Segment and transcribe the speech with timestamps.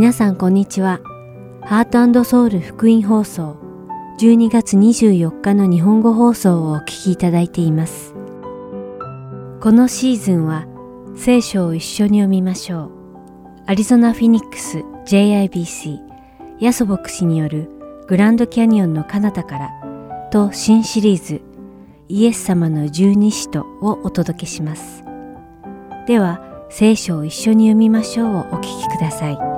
[0.00, 1.02] 皆さんこんにちは。
[1.60, 3.58] ハートソウル福音放送
[4.18, 8.14] 12月24日の日本語放送をお聞きいただいています。
[9.60, 10.66] このシーズンは
[11.16, 12.90] 聖書を一緒に読みましょう。
[13.66, 15.98] アリゾナ・フィニックス JIBC
[16.60, 17.68] ヤソ牧師による
[18.08, 21.42] グランドキャニオンの彼方からと新シリーズ
[22.08, 25.04] イエス様の十二使徒をお届けします。
[26.06, 26.40] では、
[26.70, 29.49] 聖書を一緒に読みましょうをお聞きください。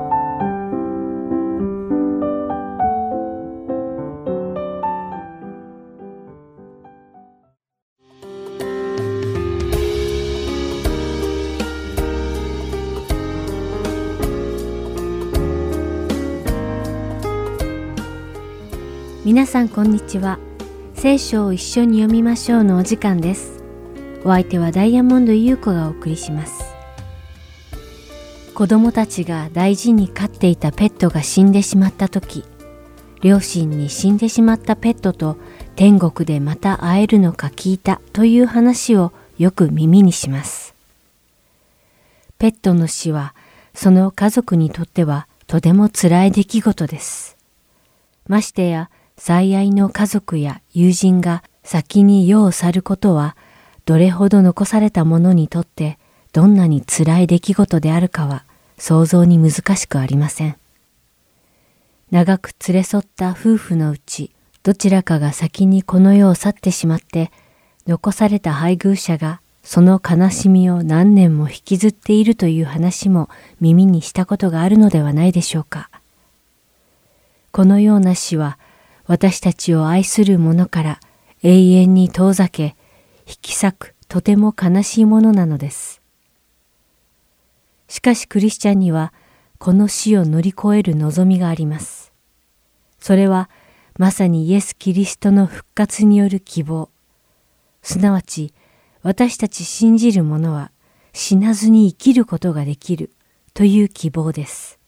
[19.43, 20.39] 皆さんこんにちは。
[20.95, 23.61] 聖書を一緒に読みましょうのお時間です。
[24.25, 26.63] お相手はダイヤモンド優子がお送りします。
[28.55, 32.45] 子供たちが大事に飼っていたペットが死んでしまった時、
[33.21, 35.37] 両親に死んでしまったペットと
[35.75, 40.73] 天国でまた会えるのか聞いたという話をよく耳にします。
[42.39, 43.35] ペットの死は
[43.75, 47.37] その家族にとってはとても辛い出来事です。
[48.29, 53.37] ましてや最愛の家族や友人が先に世を去ることは
[53.85, 55.99] どれほど残された者にとって
[56.33, 58.45] どんなに辛い出来事であるかは
[58.79, 60.57] 想像に難しくありません。
[62.11, 64.33] 長く連れ添った夫婦のうち、
[64.63, 67.31] どちらかが先にこの世を去ってしまって、
[67.87, 75.91] 残された配偶者がその悲しみを何年も引きずっているという話も耳にしたことがあるのではないでしょうか。
[77.51, 78.59] このような死は
[79.13, 81.01] 私たちを愛する者から
[81.43, 82.77] 永遠に遠ざけ、
[83.27, 86.01] 引き裂くとても悲しいものなのです。
[87.89, 89.13] しかしクリスチャンには
[89.59, 92.11] この死を乗り越える望みがあります。
[93.01, 93.51] それは
[93.99, 96.89] まさにイエス・キリストの復活による希望。
[97.83, 98.55] すなわち
[99.03, 100.71] 私たち信じる者は
[101.13, 103.11] 死なずに生きることができる
[103.53, 104.79] という希望です。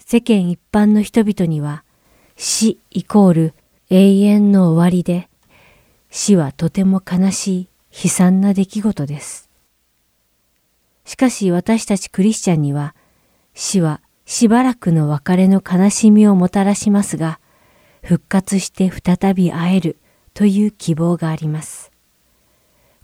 [0.00, 1.82] 世間一般の人々には
[2.42, 3.54] 死イコール
[3.90, 5.28] 永遠の終わりで
[6.08, 9.50] 死はとても悲しい悲惨な出来事です。
[11.04, 12.94] しかし私たちクリスチャンには
[13.52, 17.40] 死はしばらくの別れの悲しみをもたらしますが、
[18.02, 19.98] 復活して再び会える
[20.32, 21.92] という希望があります。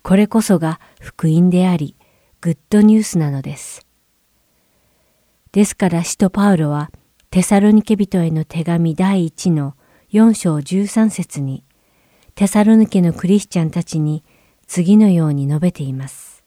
[0.02, 1.94] これこそが福音であり、
[2.40, 3.86] グッドニュースなのです。
[5.52, 6.90] ですから使徒パウロは
[7.30, 9.74] テサロニケ人への手紙第1の
[10.12, 11.64] 4章13節に
[12.34, 14.24] テサロニケのクリスチャンたちに
[14.66, 16.44] 次のように述べています。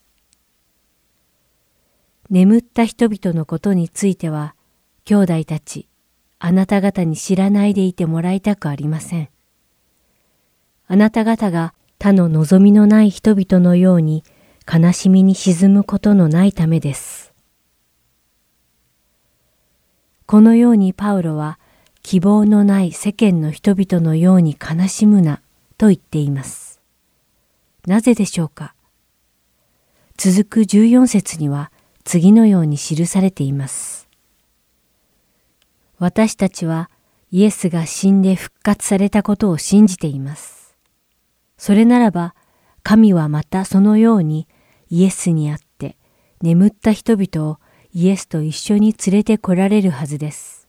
[2.29, 4.53] 眠った人々のことについては、
[5.05, 5.87] 兄弟たち、
[6.37, 9.29] あなた方に知らないでいてもらいたくありません。
[10.87, 14.23] あなた方が他の望みのない人々のように
[14.71, 17.28] 悲しみに沈むことのないためです。
[20.29, 21.57] このようにパウロは
[22.03, 25.41] 希望のない世間の人々のように悲しむな
[25.79, 26.79] と言っています。
[27.87, 28.75] なぜでしょうか？
[30.17, 31.71] 続く14節には
[32.03, 34.07] 次のように記されています。
[35.97, 36.91] 私たちは
[37.31, 40.75] イエスが死んで復活されたことを信じています。
[41.57, 42.35] それならば、
[42.83, 44.47] 神はまたそのように
[44.91, 45.97] イエスにあって
[46.43, 47.57] 眠った人々を
[47.93, 50.67] イエスと一緒に連れて来られるはずです。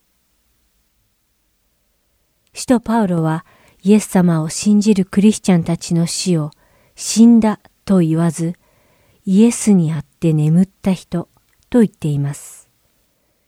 [2.53, 3.45] 使徒パウロは
[3.83, 6.51] イエス様を信じるクリスチャンたちの死を
[6.97, 8.55] 死んだと言わず、
[9.25, 11.29] イエスにあって眠った人
[11.71, 12.69] と言っています。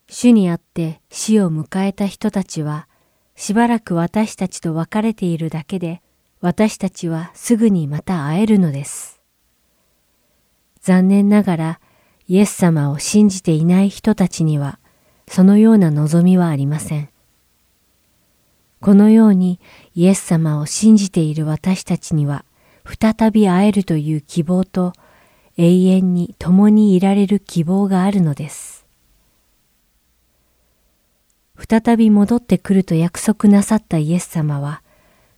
[0.07, 2.87] 主にあって死を迎えた人たちは、
[3.35, 6.01] しばらく私たちと別れているだけで、
[6.41, 9.21] 私たちはすぐにまた会えるのです。
[10.81, 11.79] 残念ながら、
[12.27, 14.79] イエス様を信じていない人たちには、
[15.27, 17.09] そのような望みはありません。
[18.81, 19.59] このように
[19.95, 22.45] イエス様を信じている私たちには、
[22.85, 24.93] 再び会えるという希望と
[25.57, 28.85] 永遠に共にいられる希望があるのです。
[31.57, 34.81] 再び戻ってくると約束なさったイエス様は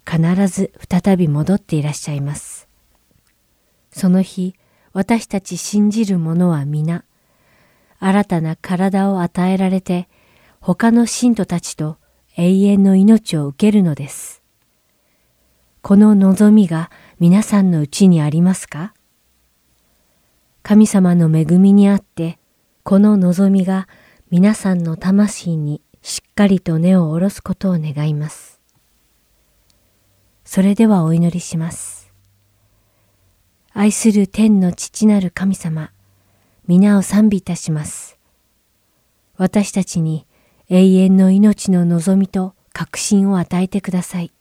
[0.10, 2.68] 必ず再び戻っていらっしゃいます。
[3.92, 4.56] その日、
[4.96, 7.04] 私たち信じる者は皆、
[8.00, 10.08] 新たな体を与えられて、
[10.62, 11.98] 他の信徒たちと
[12.38, 14.42] 永遠の命を受けるのです。
[15.82, 16.90] この望みが
[17.20, 18.94] 皆さんのうちにありますか？
[20.64, 22.40] 神様の恵みにあって、
[22.84, 23.90] この望みが
[24.32, 28.62] 皆さんの魂にしっかりと根を下ろすことを願います。
[30.46, 31.95] それではお祈りします。
[33.78, 35.92] 愛する天の父なる神様、
[36.66, 38.18] 皆を賛美いたします。
[39.36, 40.26] 私たちに
[40.70, 44.32] 永遠の命の望みと確信を与えてください。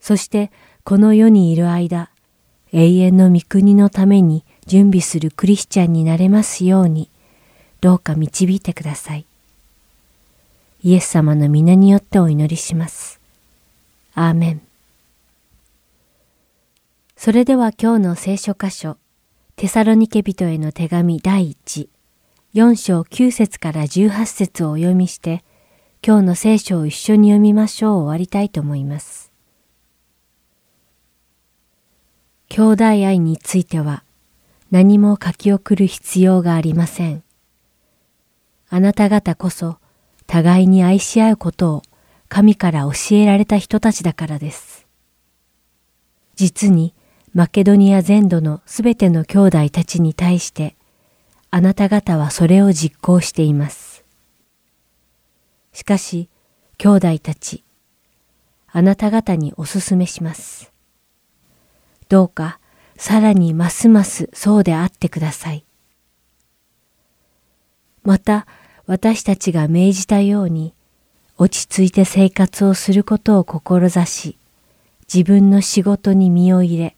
[0.00, 0.50] そして
[0.82, 2.08] この世にいる間、
[2.72, 7.10] 永遠の御国のために準備するクリスチャンになれますように、
[7.82, 9.26] どうか導いてください。
[10.82, 13.20] イエス様の皆によってお祈りします。
[14.14, 14.63] アーメン。
[17.16, 18.98] それでは今日の聖書箇所、
[19.56, 21.88] テサロニケ人への手紙第1、
[22.54, 25.44] 4章9節から18節をお読みして、
[26.06, 29.32] 今日の聖書を一緒に読みましょう終わりたいと思います。
[32.48, 34.04] 兄弟愛については
[34.70, 37.22] 何も書き送る必要がありません。
[38.68, 39.78] あなた方こそ
[40.26, 41.82] 互いに愛し合うことを
[42.28, 44.86] 神から教えられた人たちだからです。
[46.36, 46.93] 実に
[47.34, 50.76] マケドニア全土のすべての兄弟たちに対して
[51.50, 54.04] あなた方はそれを実行しています。
[55.72, 56.28] しかし
[56.78, 57.64] 兄弟たち、
[58.70, 60.70] あなた方にお勧めします。
[62.08, 62.60] どうか
[62.96, 65.64] さらにますますそうであってください。
[68.04, 68.46] また
[68.86, 70.72] 私たちが命じたように
[71.36, 74.38] 落ち着いて生活をすることを志し、
[75.12, 76.96] 自分の仕事に身を入れ、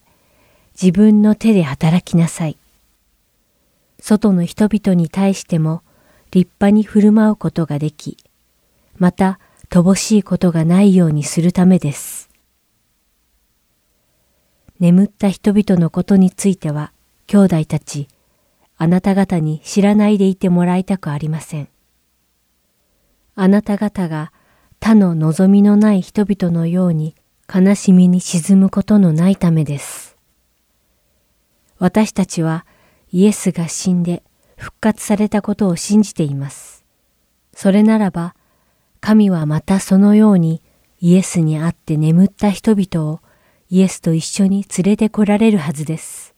[0.80, 2.58] 自分の手で働きなさい。
[3.98, 5.82] 外の人々に対しても
[6.30, 8.18] 立派に振る舞うことができ、
[8.98, 9.38] また
[9.70, 12.28] 乏しいことがないようにするためです。
[14.78, 16.92] 眠った人々のことについては、
[17.26, 18.08] 兄弟たち、
[18.76, 21.68] あなた方に知らないでいてもらいたくありません。
[23.34, 24.32] あなた方が
[24.80, 27.14] 他の望みのない人々のように
[27.52, 30.15] 悲しみに沈むことのないためです。
[31.78, 32.66] 私たちは
[33.12, 34.22] イエスが死んで
[34.56, 36.84] 復活されたことを信じています。
[37.52, 38.34] それならば、
[39.00, 40.62] 神はまたそのように
[41.00, 43.20] イエスにあって眠った人々を
[43.68, 46.34] イエスと一緒に連れて来られるはずです。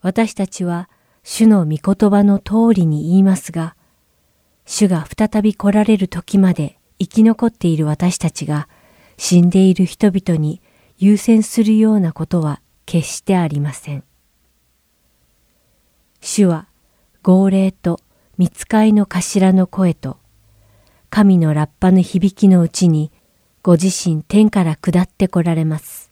[0.00, 0.88] 私たちは
[1.22, 3.76] 主の御言葉の通りに言いますが、
[4.64, 8.68] 主が再び来られる時まで生き残っている私たちが
[9.16, 10.60] 死んでいる人々に
[10.98, 14.02] 優先するようなことは決してありません。
[16.22, 16.68] 主は
[17.22, 18.00] 号令と
[18.38, 20.16] 見つかいの頭の声と
[21.10, 23.12] 神のラッパの響きのうちに
[23.62, 26.10] ご自身天から下って来られます。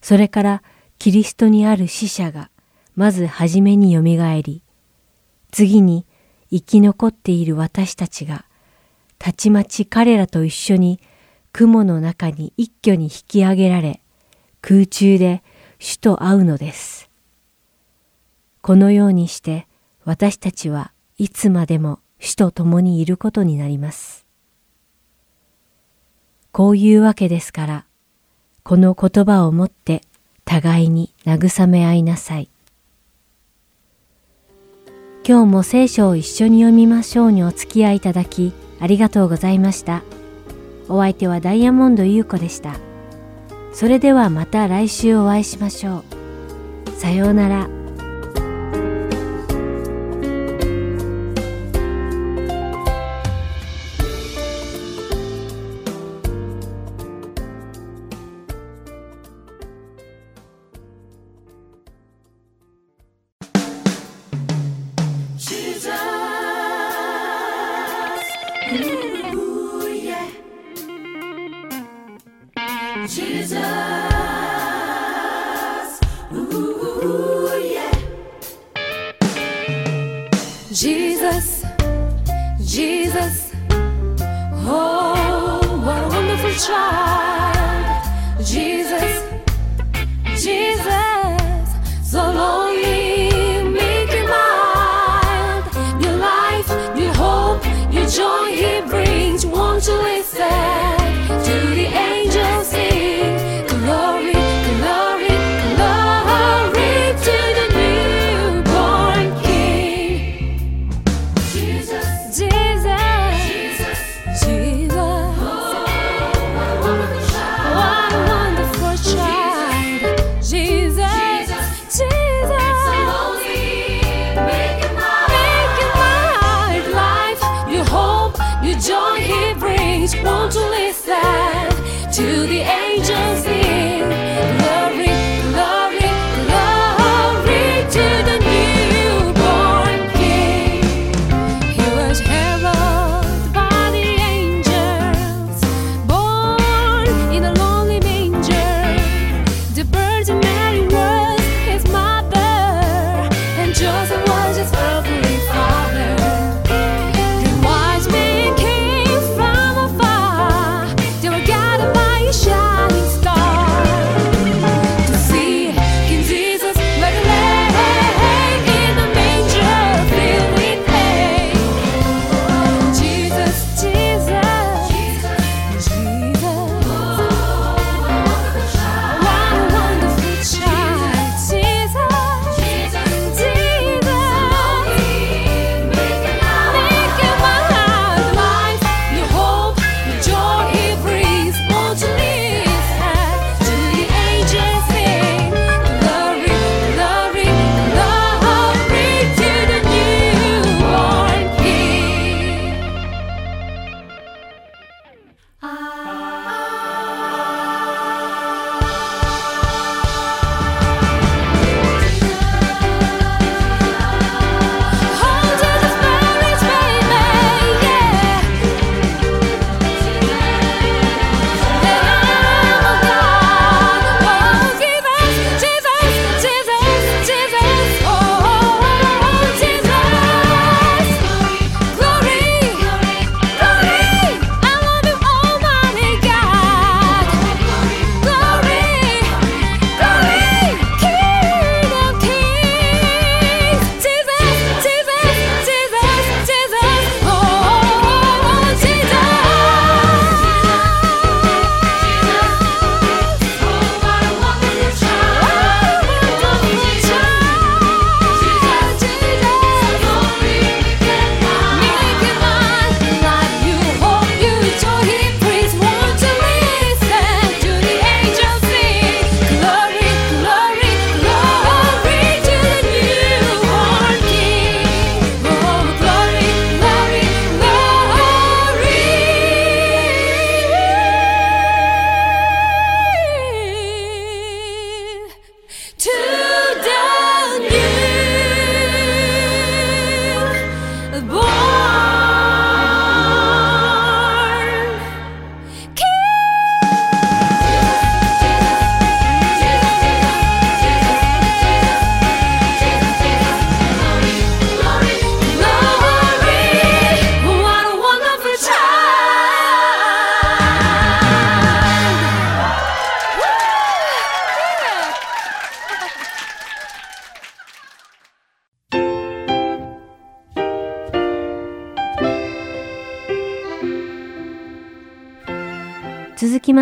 [0.00, 0.62] それから
[0.96, 2.50] キリストにある死者が
[2.94, 4.62] まずはじめによみがえり、
[5.50, 6.06] 次に
[6.52, 8.44] 生き残っている私たちが
[9.18, 11.00] たちまち彼らと一緒に
[11.52, 14.00] 雲の中に一挙に引き上げられ、
[14.60, 15.42] 空中で
[15.78, 17.10] 主と会うのです。
[18.62, 19.66] このようにして
[20.04, 24.26] 私たちはいつまでも主と共にいることになります。
[26.52, 27.84] こういうわけですから、
[28.64, 30.02] この言葉をもって
[30.44, 32.48] 互いに慰め合いなさい。
[35.26, 40.02] 今日も聖書を一緒に読みましょうにお付き合いいただきありがとうございました。
[40.88, 42.87] お相手はダイヤモンド優子でした。
[43.78, 46.02] それではまた来週お会いしましょ
[46.88, 46.90] う。
[46.98, 47.77] さようなら。
[80.72, 81.64] Jesus,
[82.60, 83.52] Jesus,
[84.66, 89.17] oh, what a wonderful child, Jesus.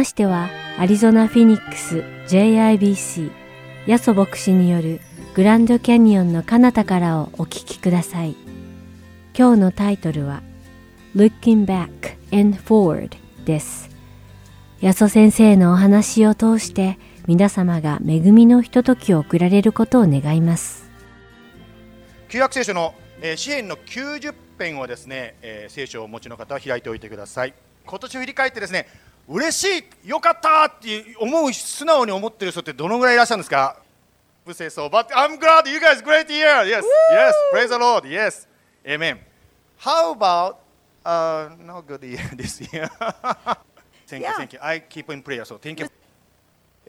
[0.07, 0.49] しては、
[0.79, 3.31] アリゾナ・フィニックス JIBC
[3.87, 5.01] ヤソ牧師による
[5.35, 8.35] グランドキャニオンの彼方からをお聞きください。
[9.37, 10.43] 今日のタイトルは
[11.15, 13.91] Looking Back and Forward です。
[14.81, 20.89] ヤソ先生のお話を通して皆様が恵みのひとときを送られることを願います。
[22.29, 27.55] 旧約聖書の、えー、詩篇の90編をですね、えー、聖書をお持ちの方は開いておいてください。
[27.87, 28.89] 今年振り返ってですね、
[29.29, 33.77] 嬉しい、よかったって思う、素直に思ってる人ってどのぐらいいらっしゃるんですか
[34.53, 36.65] ？say so, but I'm glad you guys great year.
[36.65, 38.05] Yes, yes, praise the Lord.
[38.09, 38.47] Yes,
[38.87, 39.19] amen.
[39.79, 40.59] How about
[41.05, 42.89] uh, no good year this year?
[44.07, 44.61] thank you, thank you.
[44.63, 45.91] I keep in prayer, so thank you.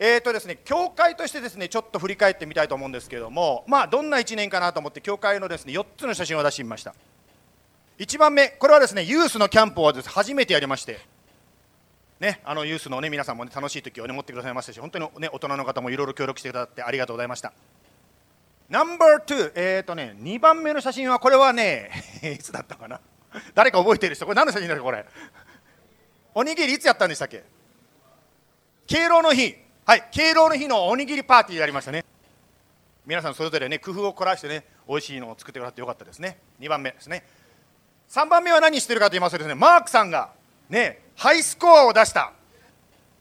[0.00, 6.94] えーとですね、教会としてですねちょっと振り返ってみたいと思うんですけれども、まあ、どんな1年かなと思って、教会のですね4つの写真を出してみました。
[7.98, 11.00] 1番目、これはですねユースのキャンプをです初めてやりまして、
[12.20, 17.52] ね、あのユースの、ね、皆さんも、ね、楽しい時を、ね、持ってくださいましたし、本当に、ね、大人の方もいろいろ協力してくださってありがとうございました。
[18.68, 21.90] ナンバー2、えーとね、2番目の写真は、これはね、
[22.22, 23.00] いつだったかな、
[23.54, 25.04] 誰か覚えてる人、これ何の写真だっけ、これ。
[26.34, 27.44] おにぎりいつやったんでしたっけ？
[28.86, 29.56] 敬老の日、
[29.86, 32.04] はい、敬老の日のおにぎりパーティーやりましたね。
[33.06, 36.38] 皆さんそれぞれね、工夫を凝らしてね、美味しいのを作ってくださってよかったですね。
[36.60, 37.24] 2番目ですね。
[38.10, 40.30] 3番目は何してるかと言いますとですねマークさんが
[40.70, 42.32] ねハイスコアを出した。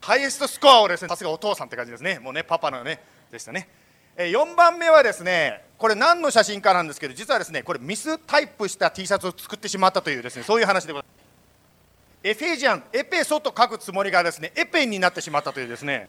[0.02, 2.20] ハイエストスコアをですねさすがお父さんって感じですね。
[2.20, 3.02] もうねパパのね
[3.32, 3.68] でしたね。
[4.16, 12.30] 4番目はですねこれ何の写真かなんですけど実はですねこれミスタイプした T シャツを作ってしまったというですねそういう話でございます。
[12.30, 16.08] エフェジアンエペソと書くつもりがですねエペンになってしまったというですね。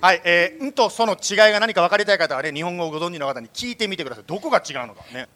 [0.00, 4.24] はい、えー、んとその違いが何か分かりたい方はね日本語をご存知の方に聞いてみてください。
[4.26, 5.28] どこが違うのかね。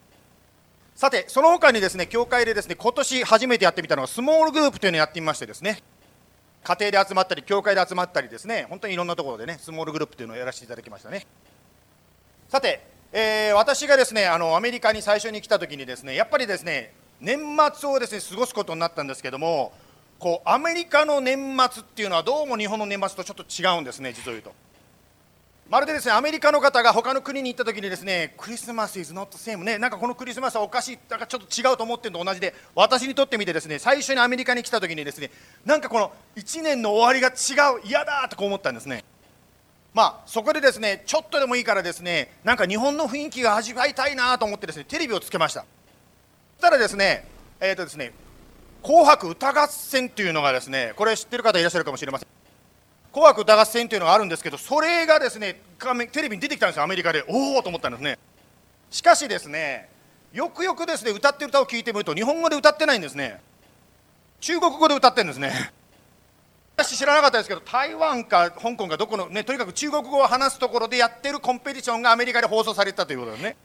[0.95, 5.83] さて、その他にですね、教会でですね、今年初めてやってみたのは、スモールグループというのをやってみましてですね、
[6.63, 11.27] 家庭で集まったり、教会で集まったりですね、本当にいろんなところでね、スモールグループというのをやらせていただきましたね。
[12.49, 17.41] さて、えー、私がですね、あのアメリカに最初に来た時にですね、やっぱりですね、年
[17.77, 19.73] 末をですね、過ごすことになったんですけども、
[20.21, 24.53] こうアメリカの年末っていうのはどうも日本の年末とちょっと違うんですね、実を言うと。
[25.69, 29.79] まるでですねアメリカの方が他の国に行った時にですねクリスマス is not the same ね。
[29.79, 32.55] なんかこのクリスマスはおかしいなんかちょっと違うと思ってるのと同じで。
[32.75, 35.31] 私にとってみてですね最初にアメリカに来た時にですね
[35.65, 39.05] なんかこの1年の終わりが違う嫌だとこう思ったんですね。
[39.95, 45.61] まあそこでですねちょっとでもいいからですねなんか日本の雰囲気が味わいたいなと思ってですねテレビをつけました。
[45.61, 45.67] そ
[46.59, 47.27] したらですね
[47.61, 48.13] えっ、ー、とですね
[48.83, 52.34] 紅白歌合戦というのがですねこれ知ってる方いらっしゃるかもしれません。
[53.15, 55.61] 紅白歌合戦というのがあるんですけどそれがですね
[56.11, 57.25] テレビに出てきたんですよアメリカで。
[57.29, 58.19] おおと思ったんですね。
[58.91, 59.89] しかしですね
[60.33, 63.41] よくよくですね歌ってる歌を聞いてみると日本語で歌ってないんですね。
[64.41, 65.53] 中国語で歌ってるんですね。
[66.77, 73.57] 私知らなかったですけど台湾か香港かどこのねとにかく中国語を話すところでやってるコンペティションがアメリカで放送されたということですね。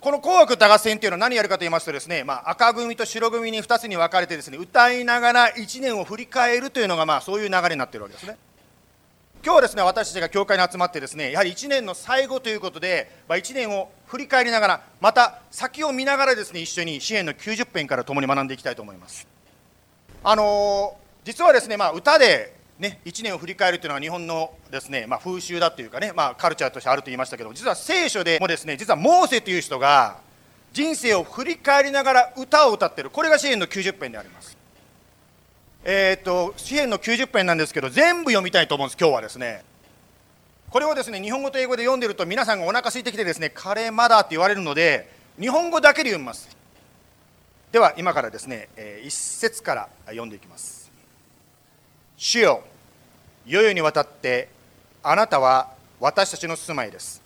[0.00, 8.38] この紅白歌合戦というのは何やるかと言いますとですね、まあ、赤組と白組に2つに分かれてですね歌いながら1年を振り返るというのがまあそういう流れになってるわけですね。
[9.42, 19.26] 今日はですね私たちが教会に集まってですねやはり1年の最後ということで、まあ、1年を振り返りながらまた先を見ながらですね一緒に支援の90編から共に学んでいきたいと思います。
[20.22, 30.18] あのー、実はですね、まあ、歌でね、1年を振り返るというのは日本のですね、まあ、風習だというかね、まあ、カルチャーとしてあると言いましたけど実は聖書でもですね実はモーセという人が
[30.72, 33.10] 人生を振り返りながら歌を歌っている。
[33.10, 34.59] これが支援の90編であります。
[35.84, 39.64] えっ、ー、と詩篇の90編なんですけど全部読みたいと思うんです今日はですね。
[40.70, 46.56] これをですね日本語と英語で読んでると皆さんがお腹空いてきてですねカレーまだって言われるので日本語だけで読みます。
[47.72, 50.90] では今からですね、えー、一節から読んでいきます。
[52.16, 52.62] 主よ
[53.46, 54.48] 世々にわたって
[55.02, 57.22] あなたは私たちの住まいです。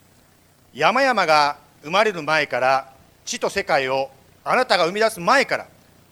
[0.72, 2.92] 山々が生まれる前から
[3.24, 4.10] 地と世界を
[4.44, 5.66] あなたが生み出す前から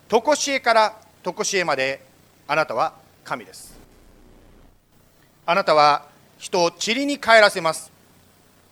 [0.09, 2.12] 常しえから常しえまで
[2.53, 2.93] あなたは
[3.25, 3.75] 神です。
[5.47, 6.05] あなたは
[6.37, 7.91] 人を塵に帰らせます。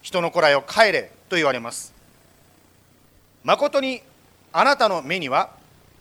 [0.02, 1.94] 人の子らよ帰れと言われます。
[3.42, 4.02] 誠に
[4.52, 5.48] あなたの目には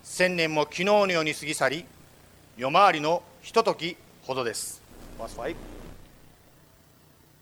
[0.04, 1.86] 千年も昨日のように過ぎ去り
[2.58, 4.82] 夜回りのひとときほどです。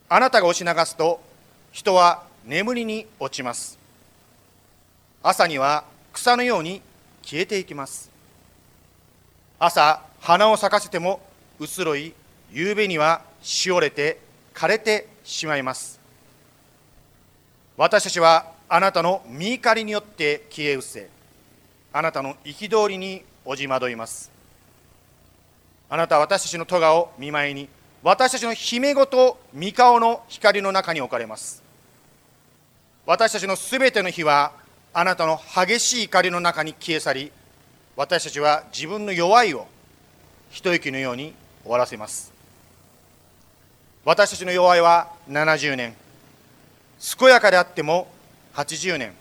[0.07, 1.19] あなたが押し流すと
[1.71, 3.79] 人は眠りに落ちます。
[5.23, 6.83] 朝には草のように
[7.23, 8.11] 消えていきます。
[9.57, 11.21] 朝花を咲かせても
[11.57, 12.13] 移ろい
[12.51, 14.19] 夕べにはしおれて
[14.53, 16.01] 枯れてしまいます。
[17.77, 21.09] 私たちはあなたの見怒りによって消え失せ
[21.93, 24.29] あなたの憤りにおじまどいます。
[25.89, 27.69] あなたは私たちの咎を見舞いに
[28.03, 31.63] 私たちの姫ごと御顔の光の中に置かれます。
[33.05, 34.51] 私たちのすべての日は
[34.93, 37.31] あなたの激しい怒りの中に消え去り
[37.95, 39.67] 私たちは自分の弱いを
[40.49, 41.33] 一息のように
[41.63, 42.31] 終わらせます。
[44.05, 45.95] 私たちの弱いは70年。
[47.19, 48.07] 健やかであっても
[48.53, 49.13] 80年。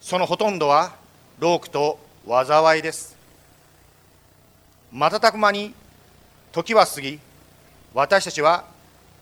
[0.00, 0.94] そのほとんどは
[1.38, 3.16] 労苦と災いです。
[4.92, 5.74] 瞬く間に
[6.52, 7.18] 時は過ぎ
[7.92, 8.64] 私たちは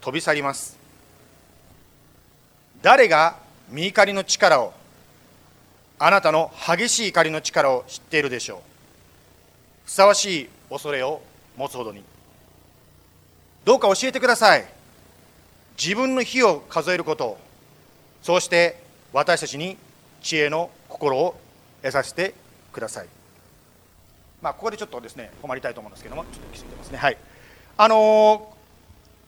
[0.01, 0.79] 飛び去ります。
[2.83, 3.37] 誰が
[3.73, 4.73] 御怒りの力を
[5.99, 8.61] あなたの激しい怒りの力を知っているでしょう。
[9.87, 11.22] ふさわしい恐れを
[11.57, 12.02] 持つほどに。
[13.64, 14.64] どうか教えてください。
[15.76, 17.38] 自分の火を数えること。
[18.22, 18.81] そうして
[19.12, 19.76] 私たちに
[20.22, 21.38] 知恵の心を
[21.83, 22.35] 得させて
[22.72, 23.07] ください。
[24.42, 26.98] まあここでちょっとですね困りたいと思うんですけどもちょっと気づいてますね。
[26.98, 27.16] はい。
[27.76, 28.55] あの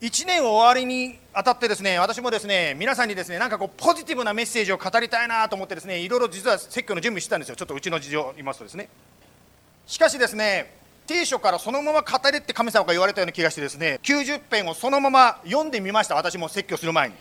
[0.01, 7.57] ー、1年終わりにあたってですね私もですね皆さんにですねなんかこうポジティブなメッセージを語りたいなと思ってですねいろいろ実は説教の準備してたんですよ。
[7.57, 8.89] ちょっとうちの事情を言いますとですね。
[9.87, 10.78] しかしですね
[11.09, 17.15] 聖書からそのまま語れって神様が言われたような気がしてですね90編をそのまま読んでみました私も説教する前に。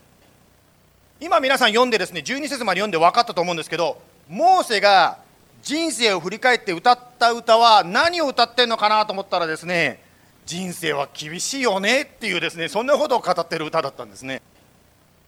[1.21, 5.19] 今皆さん読んでですね12節まで読んで分かったと思うんですけどモーセが
[5.63, 10.03] 人生を振り返って歌った歌は何を歌ってんのかなと思ったらですね
[10.45, 14.41] 人生は厳しいよねっていうですねそんなことを語ってる歌だったんですね。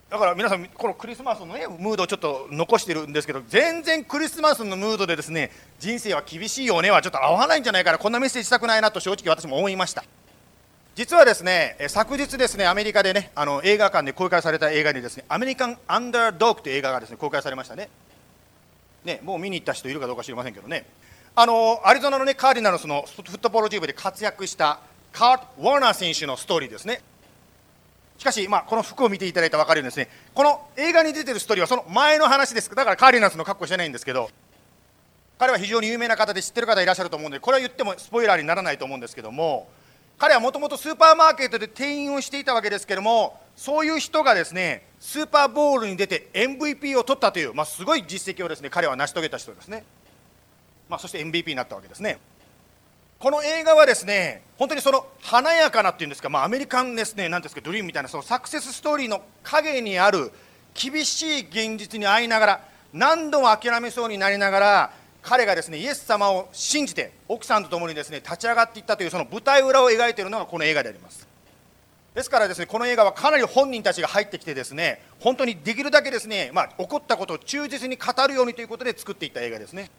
[0.09, 10.03] だから皆さんこのクリスマスのねムードをちょっと残してるんですけど全然クリスマスのムードでですね人生は厳しいよねはちょっと合わないんじゃないかなこんなメッセージしたくないなと正直私も思いました。
[10.95, 17.89] 実はですね昨日ですねアメリカでねあの映画館で公開された映画にですねアメリカン・アンダードッグという映画がですね公開されましたね。
[19.05, 20.87] ねもう見に行った人いるかどうか知りませんけどね。
[21.35, 24.79] あのアリゾナのねカーディナルスのフットボールチームで活躍した
[25.13, 27.01] カート・ワーナー選手のストーリーですね。
[28.19, 32.69] しかし、まあ、この服を見ていただいたら分かるようにですねこの映画に出てるストーリーはその前の話です。
[32.69, 34.29] だからカーディナルスの格好してないんですけど
[35.39, 39.69] 彼は非常に有名な方で知ってる方いらっしゃると思うんでこれは言ってもスポイラーにならないと思うんですけども
[40.17, 49.85] 彼はもともとスーパーマーケットで店員をしていたわけですけどもそういう人がですねスーパーボールに出て MVP を取ったという、まあ、すごい実績をですね彼は成し遂げた人ですね、
[50.89, 52.19] まあ、そして MVP になったわけですね。
[53.19, 60.31] この映画はですね本当にその華やかなっていうんですか、まあ、アメリカンですねなんですかドリームみたいなそのサクセスストーリーの陰にある
[60.73, 62.61] 厳しい現実に遭いながら
[62.93, 71.27] 何度も諦めそうになりながら彼がですねイエス様を信じて奥さんと共にですね立ち上がっていったというその舞台裏を描いているのがこの映画であります。
[72.15, 79.91] ですからですねこの映画はかなり本人たちが入ってきてですね本当にできるだけですね、まあ、起こったことを忠実に語るようにということで作っていった映画ですね。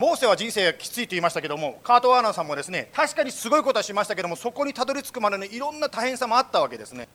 [0.00, 7.06] モーセは人生がきついと言いましたけどもカート・ワーナーさんもですね確かにすごいことはしましたけどもそこにたどり着くまでのいろんな大変さもあったわけですね。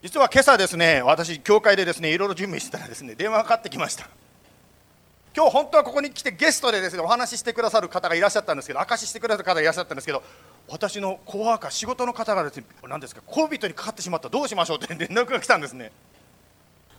[0.00, 4.08] 実は今朝ですね私教会でですねいろいろ準備してたらですね電話がかかってきました。
[5.36, 10.22] 今日本当はここに来てゲストでですねお話ししてくださる方がいらっしゃったんですけど証ししてくださる方がいらっしゃったんですけど
[10.68, 15.90] 私のコワーカー仕事の方がですね何ですか COVID にかかってしまったどうしましょうって連絡が来たんですね。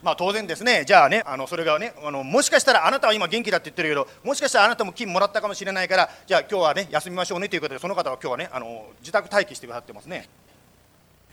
[0.01, 0.85] まあ当然ですね。
[0.85, 10.29] じゃあねあのそれがねあのもしかしたらあなたは今元気だって言ってるけどもしかしたらあなたも金もらったかもしれないからじゃあ今日はね休みましょうねということでその方は今日はねあの自宅待機してくださってますね。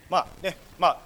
[0.09, 0.97] まあねまあ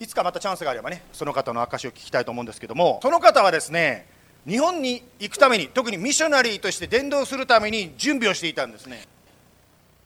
[0.00, 4.06] いつかまたチャンスがあればねその方の証を聞きたいと思うんですけどもその方はですね
[4.46, 9.06] 日本に行くために特にミッショナリーとして伝道するために準備をしていたんですね。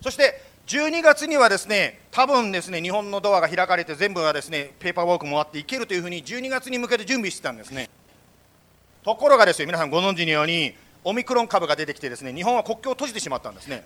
[0.02, 7.88] そして12月にはですね多分ですね日本のドアが開かれて全部がですねペーパーワークもあっていけるというふうに12月に向けて準備してたんですね。
[9.04, 10.74] ところがですよ皆さんご存知のように
[11.04, 13.84] オミクロン株が出てきてですね日本は国境を閉じてしまったんですね。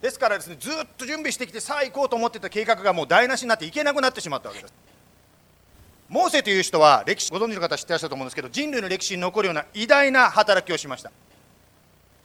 [0.00, 4.74] ですからですねずっと準備してきてさあ行こうと思ってた計画がもう台無しになって行けなくなってしまったわけです。
[6.08, 11.12] モーセという人は歴史ご存知の方知ってらっしゃると思うんですけど人類の歴史に残るような偉大な働きをしました。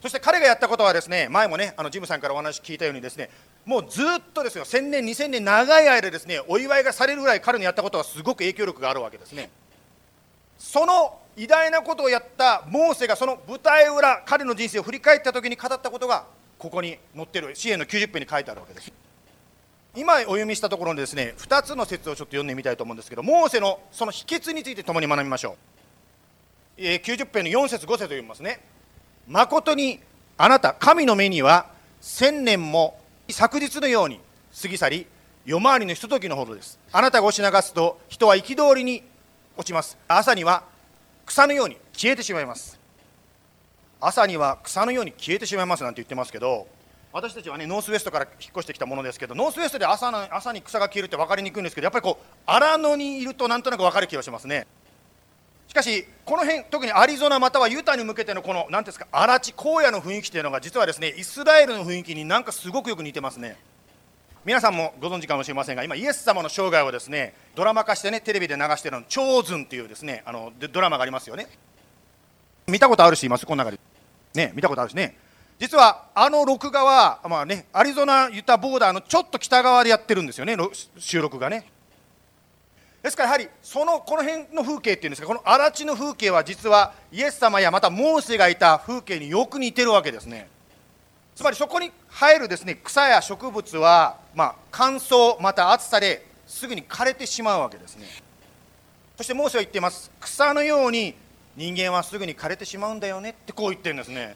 [0.01, 3.29] そして彼がやったことはですね前もねあのジムさんからお話聞いたようにですね
[3.65, 9.49] もうずっとですよ1000年2000年長い間ですねお祝いがされるぐらい彼のやったことはすごく影響力があるわけですね。
[10.57, 16.25] その偉大なことをやったモーセがその舞台裏彼の人生を振り返った時に語ったことが
[16.57, 18.91] ここに載ってる支援の90分に書いてあるわけです。
[19.95, 25.55] 今お読みしたところにですね2つの説をちょっと読んでみたいと思うんですけどモーセのその秘訣について共に学びましょう、
[26.77, 28.61] えー、90編の4節5節を読みますね。
[29.27, 29.99] 誠に
[30.37, 31.67] あなた神の目には
[31.99, 34.19] 千年も昨日のように
[34.61, 35.07] 過ぎ去り
[35.45, 36.79] 夜回りのひとときのほどです。
[36.91, 39.03] あなたが押し流すと人は憤りに
[39.57, 39.97] 落ちます。
[40.07, 40.63] 朝には
[41.25, 42.79] 草のように消えてしまいます。
[43.99, 46.67] 朝には草のように消えてしまいますなんて言ってますけど
[47.11, 54.67] 私たちはねノースウェストから引っ越してきたものですけどノースウェストで朝の朝に草が消えるって分かりにくいんですけどやっぱりこう荒野にいるとなんとなく分かる気がしますね。
[55.67, 63.57] しかしこの辺特にアリゾナまたはユタに向けてのこの何ですか荒地荒野の雰囲気というのが実はですねイスラエルの雰囲気になんかすごくよく似てますね。
[64.45, 71.47] 皆さんもご存知かもしれませんが今イエス様の生涯をですねドラマ化してねテレビで流してるの「チョーズン」というですねあのドラマがありますよね。
[72.67, 73.45] 見たことある人います？
[73.45, 73.79] この中で。
[74.33, 75.17] ね見たことあるしね。
[75.59, 80.55] 実はあの録画は、まあね、アリゾナ・ユタボーダーのちょっと北側でやってるんですよね
[80.99, 81.65] 収録がね。
[83.03, 90.49] ですからやはりそのこの辺の風景っていうんですかこの荒地の風景は実はイエス様やまたモーセがいた風景によく似てるわけですね。
[91.35, 98.07] つまりそこに生えるですね草や植物は、まあ、乾燥また暑さですぐに枯れてしまうわけですね。
[99.15, 100.11] そしてモーセは言っています。
[100.19, 101.15] 草のように
[101.55, 104.35] 人間はすぐに枯れてしまうんだよねってこう言ってるんですね。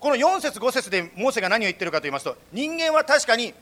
[0.00, 3.52] この4節5節でモーセが何を言ってるかと言いますと人間は確かに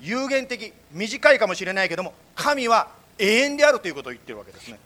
[0.00, 4.78] 有限的短いかもしれないけども神は永遠であるということを言ってるわけですね。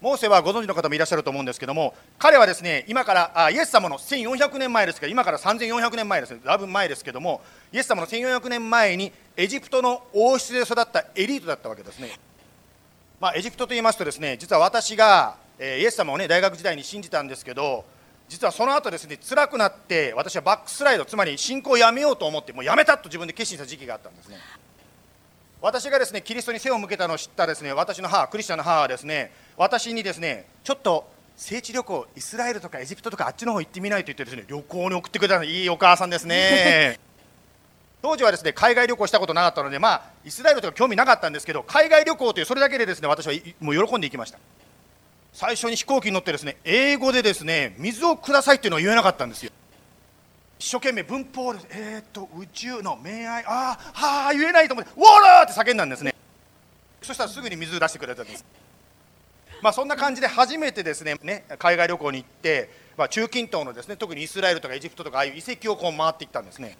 [0.00, 6.40] モーセはご存知の方もいらっしゃると思うんですけども彼はですね今からあイエス様の1400年前ですけど今から3400年前ですね。
[6.44, 7.40] だいぶ前ですけども
[7.72, 12.18] イエス様の1400年前にエジプトの王室で育ったエリートだったわけですね。
[13.20, 17.84] まあ、エジプトと言いますとですね実は私が、えイエス様をね大学時代に信じたんですけど
[18.28, 24.38] 実はその後ですね辛くなって私はバックスライドつまり信仰をやめようと思ってもうやめたと自分で決心した時期があったんですね。
[25.62, 36.98] 私がですねキリストに背を向けたのを知ったですね私の母クリスチャンの母はですね私にですねちょっと聖地旅行イスラエルとかエジプトとかあっちの方行ってみないと言ってですね旅行に送ってくれたのいいお母さんですね。
[38.02, 44.40] 当時はですね海外旅行したことなかったのでまあイスラエルとか興味なかったんですけど海外旅行というそれだけでですね私はもう喜んでいきました。
[45.32, 49.52] 最初に飛行機に乗ってですね英語でですね水をくださいっていうのは言えなかったんですよ
[50.62, 53.44] 一生懸命文法でえー、っと宇宙の恋愛。
[53.46, 55.50] ああはあ言えないと思ってウォーラー！
[55.50, 56.14] って叫んだんですね。
[57.02, 58.44] そしたらすぐに水出してくれたんです。
[59.60, 66.78] まあそんな感じで初めてですねね海外旅行に行って、まあ、中近東のですね特にイスラエルとかエジプトとかああいう遺跡をこう回っていったんですね。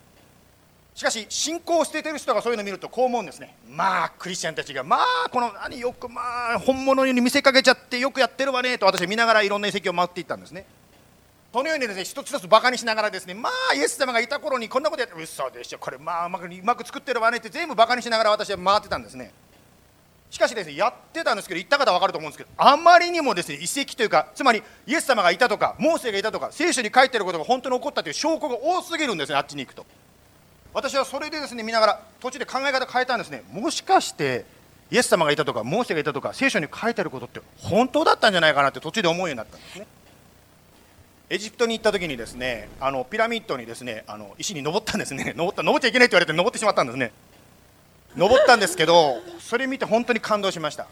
[0.94, 3.56] しかし信仰を捨ててる人がそういうのを見るとこう思うんですね。
[3.68, 10.66] まあクリスチャンたちがまあこの何よくまあ本物に見せかけちゃってよくやってるわねと私見ながらいろんな遺跡を回っていったんですね。
[11.52, 19.32] そのようにですね一つ一つバカにしながらですねまあイエス様がいた頃にこんなことやって嘘でしょこれまあうまくうまく作ってるわねって全部バカにしながら私は回ってたんですね。
[20.30, 29.84] しかしですねやってたんですけど言った方は分かると思うんですけどあまりにもですね遺跡というかつまりイエス様がいたとかモーセがいたとか聖書に書いてることが本当に起こったという証拠が多すぎるんですねあっちに行くと。
[30.72, 33.42] 私はそれでですね見ながら途中で考え方変えたんですね。
[33.52, 34.46] もしかして
[34.90, 39.86] イエス様がいたとかモーセがいたとか聖書に書いてあることって本当だったんじゃないかなって途中で思うようになったんですね。
[41.32, 45.32] エジプトに行った時にですねあのピラミッドにですねあの石に登ったんですね。
[45.34, 47.10] 登った登っちゃいけないって言われて登ってしまったんですね。
[48.14, 50.86] 登ったんですけどそれ見て本当に感動しました。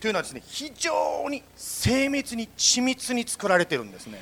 [0.00, 4.18] というのはですね非常に精密に緻密に作られてるんですね。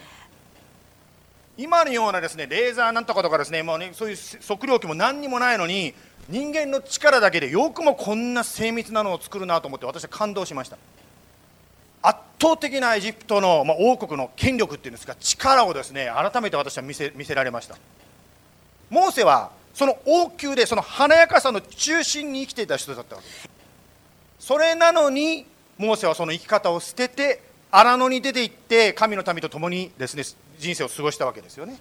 [1.57, 5.95] 今のようなですねレーザーなんとかとかですねもうねそういう測量器も何にもないのに
[6.29, 10.79] 人間の力だけでよくもこんな精密なのを作るなと思って私は感動しました。
[12.07, 17.77] 圧倒的なエジプトの、まあ、王国の権力っていうんですか力をですね改めて私は見せ見せられました。
[18.90, 23.27] モーセはその王宮でその華やかさの中心に生きていた人だったわけ。
[23.27, 23.49] です
[24.38, 25.47] それなのに
[25.79, 27.40] モーセはその生き方を捨てて
[27.71, 30.23] 荒野に出て行って神の民と共にですね
[30.59, 31.79] 人生を過ごしたわけですよね。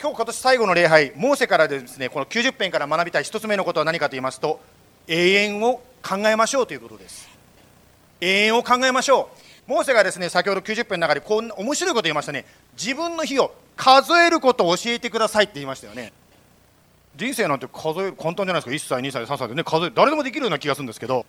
[0.00, 4.60] 今日今年最後の礼拝モーセからですねこの90編から学びたい1つ目のことは何かと言いますと
[5.08, 7.31] 永遠を考えましょうということです。
[8.22, 9.30] 永遠を考えましょ
[9.66, 9.70] う。
[9.70, 12.46] モーセがですね先ほど90編の中でこんな面白いこと言いましたね。
[12.80, 16.12] 自分の日を数えることを教えてくださいって言いましたよね。
[17.16, 18.96] 人生なんて数える簡単じゃないですか。
[18.96, 21.26] 1歳2歳3歳でね数え誰でもできるような気がするんですけど。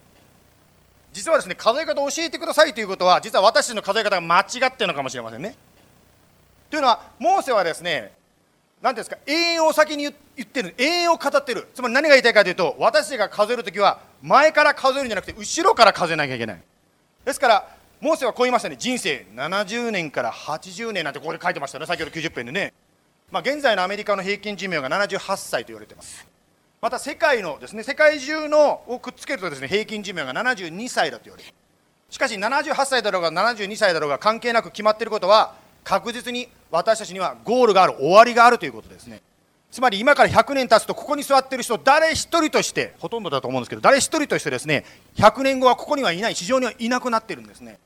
[1.13, 5.55] 実はですね数え方を教えてくださいということは実は私の数え方が間違ってるのかもしれませんね。
[6.69, 8.13] というのはモーセはですね
[8.83, 10.11] 何ですか永遠を先に言
[10.43, 10.75] ってる。
[10.77, 11.69] 永遠を語ってる。
[11.73, 16.61] つまり何が言いたいかというと私たちが数える時は前から数えるんじゃなくて後ろから数えなきゃいけない。
[17.25, 18.75] ですからモーセはこう言いましたね。
[18.77, 21.85] 人生70年から80年なんてここで書いてましたね。
[21.85, 22.73] 先ほど90編でね、
[23.31, 26.27] まあ、現在のアメリカの平均寿命が78歳と言われてます。
[26.81, 31.49] また世界のですね世界中のをくっつけるとですね平均寿命が72歳だと言われる。
[32.09, 35.55] しかし78歳だろうが72歳だろうが関係なく決まっていることは
[35.85, 39.21] 確実に私たちにはゴールがある終わりがあるということですね。
[39.73, 47.79] つまり今から100年経つとここに座ってる人誰一人としてほとんどだと思うんですけど誰一人としてですね100年後はここにはいない地上にはいなくなってるんですね、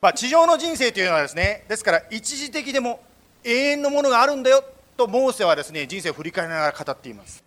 [0.00, 3.00] まあ、地上の人生というのはですねですから一時的でも
[3.42, 4.62] 永遠のものがあるんだよ
[4.96, 7.42] とモーセはですね人生を振り返りながら語っています。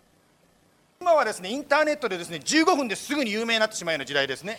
[1.00, 4.58] 今はですねインターネットでですね15分ですぐに有名になってしまうような時代ですね。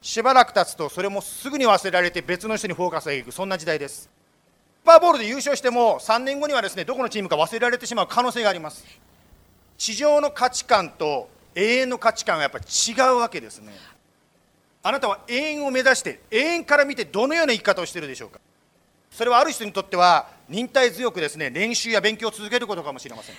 [0.00, 4.10] しばらく経つとそれもすぐに忘れられて別の人にフォーカスがいくそんな時代です。
[4.84, 8.84] パーボールで優勝しても3年後にはですねどこのチームか忘れられてしまう可能性があります。
[9.78, 13.72] 地上の価値観と永遠の価値観はやっぱり違うわけですね。
[14.82, 18.40] あなたは永遠を目指して永遠から見てどのような生き方をしているでしょうか。
[19.10, 23.36] それはある人にとっては忍耐強くですね練習や勉強を続けることかもしれません。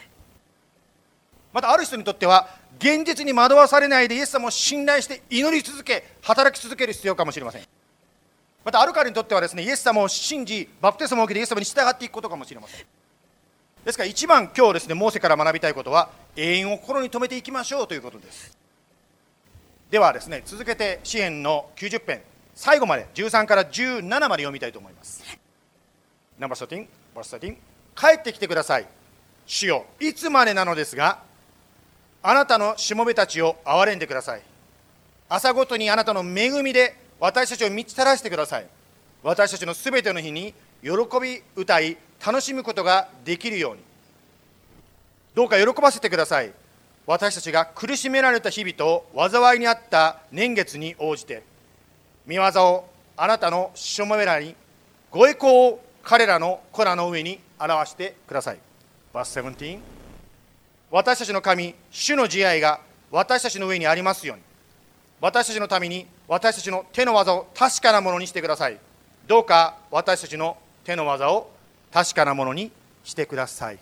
[1.51, 2.47] またある人にとっては
[2.79, 7.61] 現実に惑わされないでイエス様を信頼して祈り続け働き続ける必要かもしれません。
[8.65, 12.85] またある彼にとってはですねイエス様を信じバプテスマを受けてイエス様に従っていくことかもしれません。
[13.85, 18.57] ですから一番今日ですねモーセから学びたいことは永遠を心に留めていきましょうということです。
[19.91, 22.21] ではですね続けて詩篇の90編
[22.55, 25.23] 最後まで13から17まで読みたいと思います。
[26.39, 27.57] ナンバー13バース13
[27.95, 28.87] 帰ってきてください。
[29.45, 31.19] 主よいつまでなのですが
[32.21, 34.41] あなたのしもべたちを憐れんでください。
[35.27, 38.67] 朝ごとにあなたの恵みで私たちを満ち足らせてください。
[39.23, 40.89] 私たちのすべての日に喜
[41.21, 43.81] び歌い楽しむことができるように。
[45.33, 46.51] どうか喜ばせてください。
[47.07, 51.43] 私たちが苦しめられた日々と災いにあった年月に応じて
[52.25, 54.53] 見業をあなたのしもべらに
[55.09, 58.57] ご栄光を彼らの子らの上に表してください。
[59.13, 59.79] バス17
[60.91, 62.81] 私たちの神、主の慈愛が
[63.11, 64.43] 私たちの上にありますように、
[65.23, 68.77] 私たちのために私たちの手の技を確かなものにしてください。
[69.25, 71.49] どうか私たちの手の技を
[71.93, 72.73] 確かなものに
[73.05, 73.79] してください。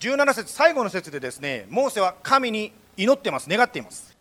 [0.00, 4.16] 17節最後の節でですね、モーセは神に祈ってます、願っています。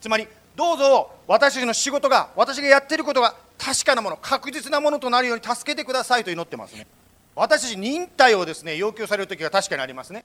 [0.00, 6.86] つまり、どうぞ私たちの仕事が、私がやっていることが確かなもの、確実なものとなるように助けてくださいと祈ってますね。
[7.34, 10.24] 私たち忍耐をですね要求される時が確かにありますね。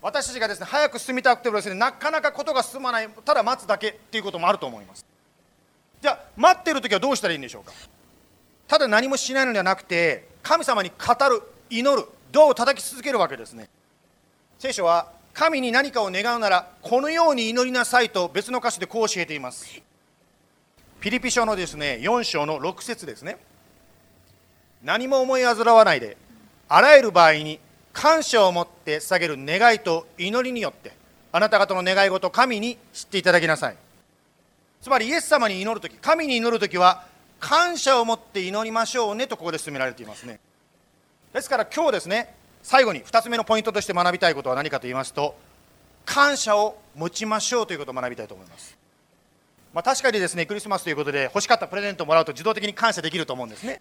[0.00, 5.04] 私たちがですね早く進みたくてもですねなかなかことが進まない、ただ待つだけっていうこともあると思います。
[6.00, 7.72] じゃあ、待ってる時はどうしたらいいんでしょうか？
[8.68, 13.68] ただ何もしないのではなくて、神様に語る、祈る、ドアを叩き続けるわけですね。
[14.58, 19.80] 聖書は神に何かを願うならこのように祈りなさいと別の歌詞でこう教えています。
[21.00, 23.38] ピリピ書のですね4章の6節ですね
[24.82, 26.16] 何も思い煩わないで
[26.68, 27.60] あらゆる場合に
[27.92, 30.92] 感謝を持って捧げる願いと祈りによって
[31.32, 33.76] あなた方の願い事神に知っていただきなさい。
[34.80, 37.04] つまりイエス様に祈るとき神に祈るときは
[37.40, 40.40] 感謝を持って祈りましょうねとここで進められていますね。
[41.32, 45.36] ですから今日ですね最後に2つ目のポイントとして学びたいことは何かと言いますと
[46.04, 48.76] 感謝を持ちましょうということを学びたいと思います。
[49.74, 53.80] まあ、確かにですねクリスマスということで欲しかったプレゼントをもらうと自動的に感謝できると思うんですね。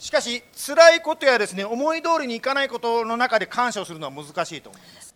[0.00, 5.14] しかし辛いことやですね思い通りにいかないことの中で感謝をするのは難しいと思います。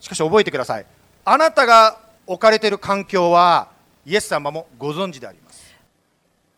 [0.00, 0.86] しかし覚えてください。
[1.24, 3.68] あなたが置かれている環境は
[4.04, 5.72] イエス様もご存知であります。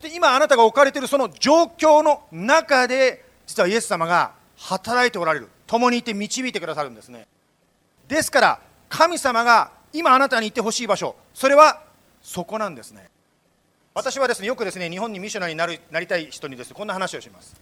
[0.01, 5.49] で今あなたが置かれているその状況の中で実はイエス様が働いておられる。
[5.67, 7.27] 共にいて導いてくださるんですね。
[8.07, 11.83] ですから神様が今あなたに行ってほしい場所それは
[12.19, 13.11] そこなんですね。
[13.97, 17.59] 私はですねよくですね日本にミショナリーになるなりたい人にですねこんな話をします。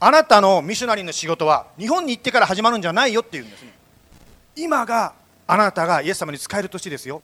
[0.00, 3.68] あなたのミショナリーの仕事は日本に行ってから始まるんじゃないよっていうんですね。
[4.56, 5.12] 今が
[5.46, 7.20] あなたがイエス様に使える年ですよ。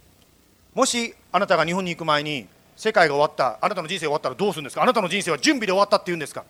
[0.74, 4.82] もしあなたが日本に行く前に世界が終わったあなたの人生終わったらどうするんですか？
[4.82, 6.44] あなたの人生は準備で終わったっていうんですか？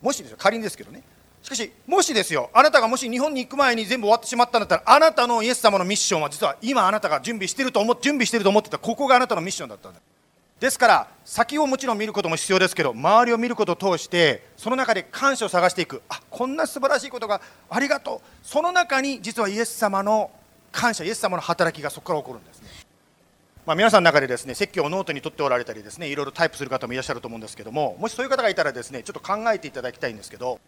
[0.00, 1.02] もしですよ仮にですけどね。
[1.44, 10.00] しかし、もしですよ、あなたがもし日本に行く前に全部終わってしまったんだったら、あなたのイエス様のミッションは実は今あなたが準備してると思準備してると思ってた、ここがあなたのミッションだったんだ。
[10.58, 20.30] ですから、先をもちろん見ることも必要ですけど、周りを見ることを通して、その中で感謝を探していく、あこんな素晴らしいことがありがとう、その中に実はイエス様の
[20.72, 22.68] 感謝、イエス様の働きがそこから起こるんですね。
[23.66, 30.60] まあ、皆さんの中でですね説教をノートに取っておられたりですねいろいろタイプする方もいらっしゃると思うんですけどももしそういう方がいたらですねちょっと考えていただきたいんですけど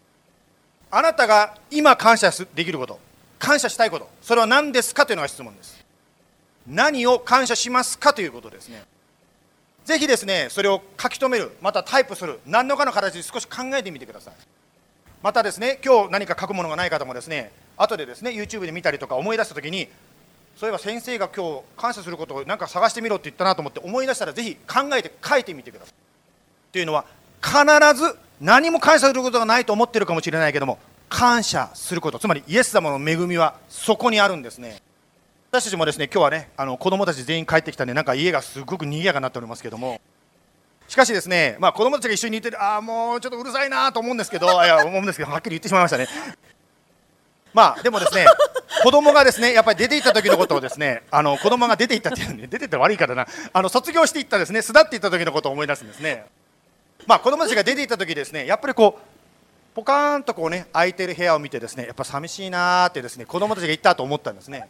[0.89, 2.99] あなたが今感謝できること
[3.39, 5.85] 感謝したいことそれは何ですかというのが質問です。
[6.67, 8.83] 何を感謝しますかということですね。
[9.85, 14.33] ぜひですねそれを書き留めるまたタイプする何らかの形で少し考えてみてください。
[15.23, 19.87] またですね今日何か書くものがない方もですね後でですね YouTube で見たりとか思い出した時に
[20.55, 25.93] そういえば先生が今日感謝することを何か探してみろって言ったなと思って思い出したらぜひ考えて書いてみてください。
[26.71, 27.05] というのは
[27.41, 27.55] 必
[27.95, 30.77] ず何も感謝することがないと思ってるかもしれないけども
[31.09, 32.19] 感謝すること。
[32.19, 34.81] つまりイエス様の恵みはそこにあるんですね。
[35.49, 40.01] 私たちもですね今日はねあの子供たち全員帰ってきたんでなんか家がすごく賑やかになっておりますけども。
[40.87, 46.07] しかしですね、まあ、子供たちが一緒にいてああもうちょっとうるさいなと思うんですけどいや思うんですけどはっきり言ってしまいましたね。
[47.53, 48.25] まあでもですね
[48.83, 53.27] 子供がですねやっぱり出て行った時のことをですねあの子供が出て行ったっていうね出てったら悪いからな。
[53.51, 56.25] あの卒業していったですね巣立っていった時のことを思い出すんですね
[57.07, 64.67] まあ子供たちが出て行った時ですねやっぱりこうポカーンとこうね空いてる部屋を見てですねやっぱ寂しいなーってですね子供たちが言ったと思ったんですね。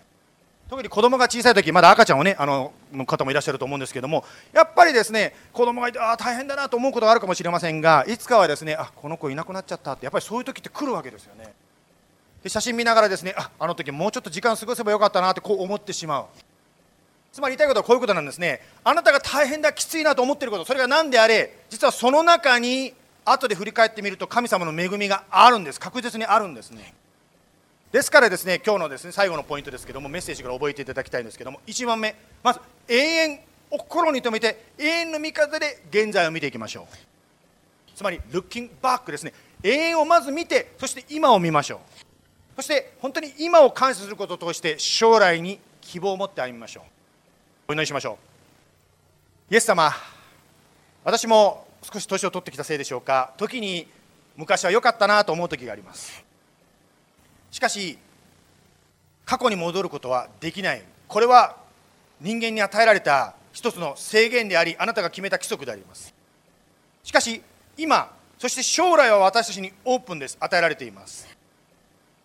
[0.70, 2.74] 特に子供が小さい時まだ赤ちゃんをねあの
[3.06, 11.54] 方もいらっしゃると思うんですけどもやっぱりですね子供がいてああ大変だなと思うことがあるかもしれませんがいつかはですねあこの子いなくなっちゃったってやっぱりそういう時って来るわけですよね。
[12.44, 16.26] で写真見ながらですねああの時もうちょっと時間過ごせばよかったなってこう思ってしまう。
[17.38, 18.62] つまり言いたいことはこういうことなんですね。
[18.84, 20.66] あなたが大変だきついなと思っていること。
[20.66, 21.60] それが何であれ？
[21.70, 25.80] 実はその中に後で振り返ってみると神様の恵みがあるんです。
[25.80, 26.96] 確実にあるんですね。
[27.92, 32.16] ですからですね今日のですね最後のポイントですけどもメッセージから覚えていただきたいんですけども1番目。
[32.42, 33.40] まず永遠
[33.70, 37.96] を心に留めて永遠の見方で現在を見ていきましょう。
[37.96, 39.34] つまり looking back ですね。
[39.62, 41.82] 永遠をまず見てそして今を見ましょ
[42.56, 42.56] う。
[42.56, 46.84] そして本当に今を感謝することを通して将来に希望を持って歩みましょう。
[47.70, 48.18] お祈りしましょ
[49.50, 49.54] う。
[49.54, 49.92] イエス様
[51.04, 53.34] 私も少し年を取ってきたせいでしょうか。
[53.36, 53.88] 時に
[54.38, 56.24] 昔は良かったなと思う時があります。
[57.52, 57.98] しかし
[59.26, 60.84] 過去に戻ることはできない。
[61.10, 61.58] これは
[62.22, 66.14] 人間に与えられた一つの制限でありあなたが決めた規則であります。
[67.04, 67.42] しかし
[67.76, 70.38] 今そして将来は私たちにオープンです。
[70.40, 71.28] 与えられています。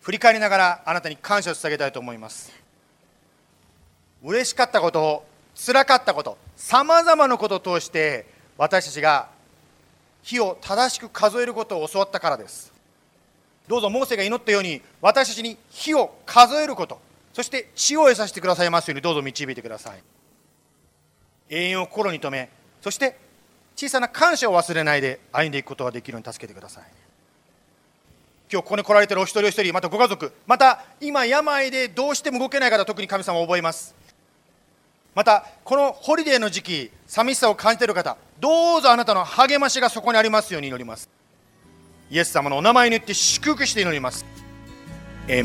[0.03, 2.53] 振り返りながらあなたに感謝を捧げたいと思います。
[4.23, 5.32] 嬉しかったこと
[5.65, 8.27] 辛かったことさまざまなことを通して
[8.59, 9.29] 私たちが
[10.23, 12.73] 火を正しく数えることを教わったからです。
[13.69, 17.01] どうぞモーセが祈ったように私たちに火を数えること
[17.33, 20.03] そして血を得させてくださいますようにどうぞ導いてください。
[21.49, 22.49] 永遠を心に留め
[22.81, 23.17] そして
[23.77, 26.85] 小さな感謝を忘れないで歩んでいくことができるように助けてください。
[28.51, 34.02] 今日ここに来られているお一人お一人またご家族また今病でどうしても動けない方特に神様を覚えます。
[35.15, 41.09] またこのホリデーの時期寂しさを感じている方どうぞあなたの励ましがそこにありますように祈ります。
[42.11, 44.25] イエス様のお名前によって祝福して祈ります。
[45.29, 45.43] エ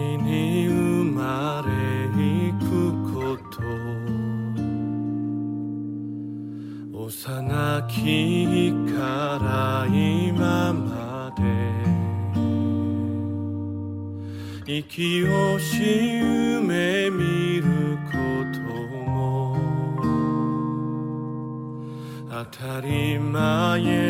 [0.00, 1.70] この地に生まれ
[2.08, 2.64] いく
[3.12, 3.60] こと。
[6.92, 11.40] 幼きから今まで。
[14.78, 18.12] 息をし夢見るこ
[18.52, 18.60] と
[19.10, 19.12] も。
[22.30, 24.09] 当たり前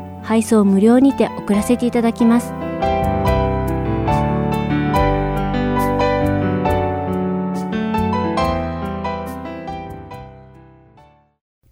[0.31, 2.53] 配送無料にて送らせていただきます。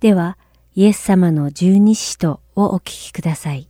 [0.01, 0.38] では
[0.76, 3.70] イエス様の十二使徒をお聞きください。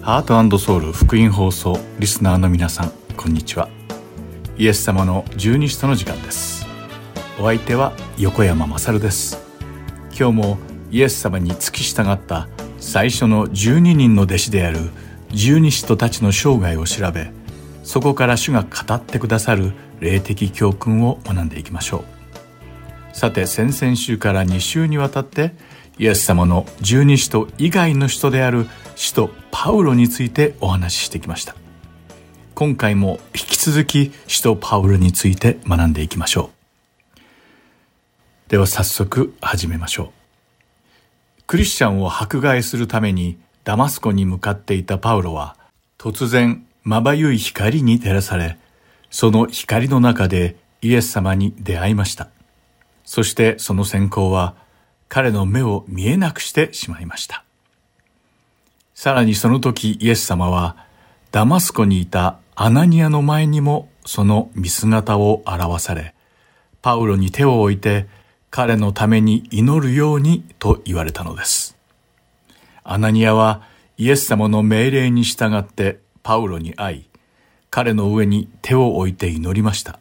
[0.00, 3.79] ハートソウル福音放送リスナーの皆さんこんにちは。
[4.60, 6.66] イエス様の十二使徒の時間です。
[7.38, 9.42] お相手は横山まさるです。
[10.10, 10.58] 今日も
[10.90, 12.46] イエス様に付き従った
[12.78, 14.90] 最初の12人の弟子である
[15.30, 17.32] 十二使徒たちの生涯を調べ
[17.84, 22.04] そこから主が語ってくださる霊的教訓を学んでいきましょ
[23.14, 23.16] う。
[23.16, 25.54] さて先々週から2週にわたって
[25.98, 31.59] イエス様の十二使徒以外の使徒である使徒パウロについてお話ししてきました。
[32.60, 36.50] 今回も引き続き使徒パウロについて学んでいきましょ
[37.16, 38.50] う。
[38.50, 40.12] では早速始めましょ
[41.38, 41.42] う。
[41.46, 45.56] クリスチャンを迫害するためにダマスコに向かっていたパウロは
[45.96, 48.58] 突然まばゆい光に照らされ
[49.10, 52.28] その光の中でイエス様に出会いました。
[53.06, 54.54] そしてその閃光は
[55.08, 57.42] 彼の目を見えなくしてしまいました。
[58.94, 60.76] さらにその時イエス様は
[61.32, 66.14] ダマスコにいたアナニアの前にもその見姿を表され、
[66.82, 68.06] パウロに手を置いて
[68.50, 71.74] 彼のために祈るようにと言われたのです。
[72.84, 73.62] アナニアは
[73.96, 77.04] イエス様の命令に従ってパウロに会い、
[77.70, 79.98] 彼の上に手を置いて祈りました。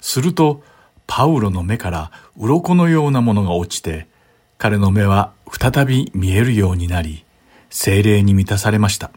[0.00, 0.62] すると、
[1.06, 4.08] パウロの目から鱗のようなものが落ちて、
[4.56, 7.26] 彼の目は再び見えるようになり、
[7.68, 9.10] 精霊に満たされました。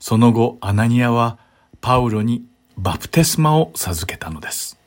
[0.00, 1.38] その後、アナニアは
[1.84, 2.46] パウロに
[2.78, 4.78] バプテスマを授けたのです。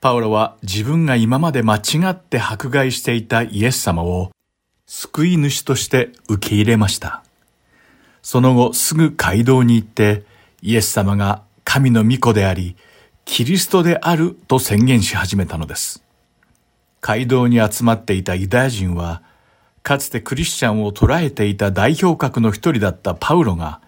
[0.00, 4.32] パウロは自分が今まで間違って迫害していたイエス様を
[4.86, 7.22] 救い主として受け入れました。
[8.22, 10.24] その後すぐ街道に行って
[10.62, 12.74] イエス様が神の御子であり、
[13.24, 16.02] キリストであると宣言し始めたのです。
[17.00, 19.22] 街道に集まっていたユダヤ人は、
[19.84, 23.80] かつてクリスチャンを捉えていた代表格の一人だったパウロが、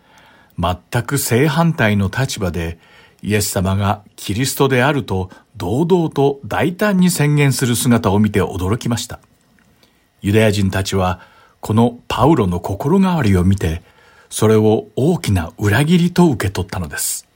[0.58, 2.78] 全く正反対の立場で
[3.22, 9.20] イエス様がキリストであると堂々と大胆に宣言する姿を見て驚きました。
[10.20, 11.20] ユダヤ人たちは
[11.60, 13.82] このパウロの心変わりを見て、
[14.30, 17.28] それを大きな裏切りと受け取ったのです。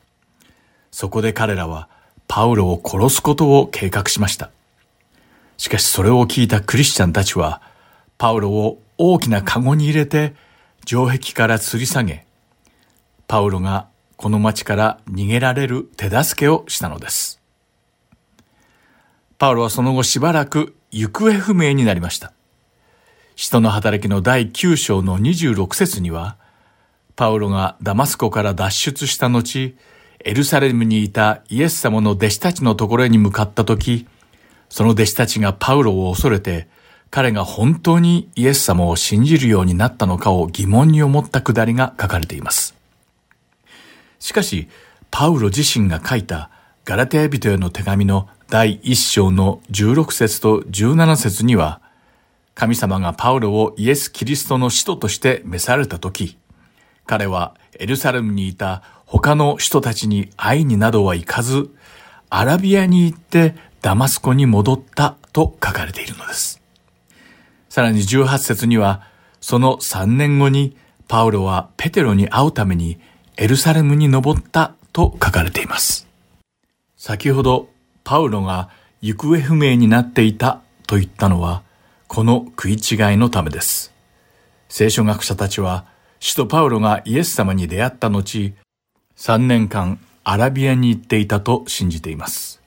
[0.91, 1.89] そこで彼らは
[2.27, 4.51] パウロを殺すことを計画しました。
[5.57, 7.63] しかしそれを聞いたクリスチャンたちは、
[8.19, 10.35] パウロを大きなカゴに入れて
[10.87, 12.26] 城壁から吊り下げ、
[13.29, 17.41] パウロがこの町から逃げられる手助けをしたのです。
[19.39, 22.33] パウロはその後しばらく行方不明になりました。
[23.35, 26.37] 使徒の働きの第9章の26節には、
[27.17, 29.77] パウロがダマスコから脱出した後、
[30.25, 34.07] エルサレムにいたイエス様の弟子たちのところに向かった時、
[34.71, 36.69] その弟子たちがパウロを恐れて、
[37.11, 42.76] 彼が本当にイエス様を信じるようになったのかを疑問に思ったくだりが書かれています。
[44.27, 44.67] しかし、
[45.13, 46.51] パウロ自身が書いた
[46.85, 51.81] ガラテヤ人への手紙の第1章の16節と17節には、
[52.57, 56.39] 神様がパウロをイエス・キリストの使徒として召されたとき、
[57.07, 61.71] 彼はエルサレムにいた他の人たちに会いになどは行かず、
[62.29, 66.61] アラビアに行ってダマスコに戻ったと書かれているのです。
[67.69, 69.03] さらに18節には、
[69.41, 72.99] その3年後にパウロはペテロに会うために
[73.39, 76.09] エルサレムに登ったと書かれています。
[76.97, 77.69] 先ほど
[78.03, 78.71] パウロが
[79.03, 81.63] 行方不明になっていたと言ったのは、
[82.09, 82.79] この食い違い
[83.19, 83.93] のためです。
[84.71, 85.85] 聖書学者たちは、
[86.19, 88.55] 使徒パウロがイエス様に出会った後、
[89.17, 92.63] 3年間アラビアに行っていたと信じています。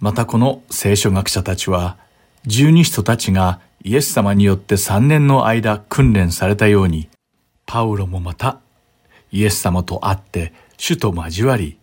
[0.00, 1.96] またこの聖書学者たちは、
[2.44, 7.08] 十二使徒たちがイエス様によって3年の間訓練されたように、
[7.66, 8.60] パウロもまた
[9.32, 11.78] イエス様と会って主と交わり、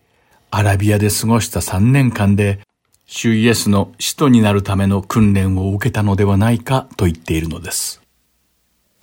[0.52, 2.60] アラビアで過ごした3年間で、
[3.06, 8.02] 主イエスの使徒になるための訓練を受けたのではないかと言っているのです。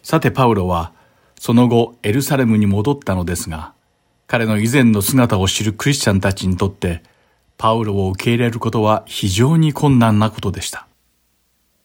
[0.02, 0.92] さてパウロは、
[1.38, 3.72] その後エルサレムに戻ったのですが、
[4.26, 7.02] 彼の以前の姿を知るクリスチャンたちにとって、
[7.58, 10.86] パウロを受け入れることは非常に困難なことでした。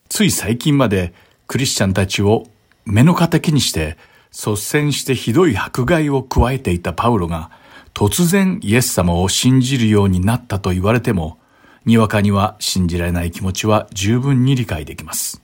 [0.10, 1.14] つい最近まで
[1.48, 2.48] クリスチャンたちを
[2.86, 3.98] 目の敵にして
[4.36, 7.50] 率先してひどい迫害を加えていたパウロが
[7.94, 11.40] 突然イエス様を信じるようになったと言われても、
[11.86, 15.42] にわかには信じられない気持ちは十分に理解できます。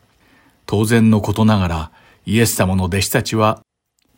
[0.66, 1.92] 当然のことながら、
[2.26, 3.62] イエス様の弟子たちは、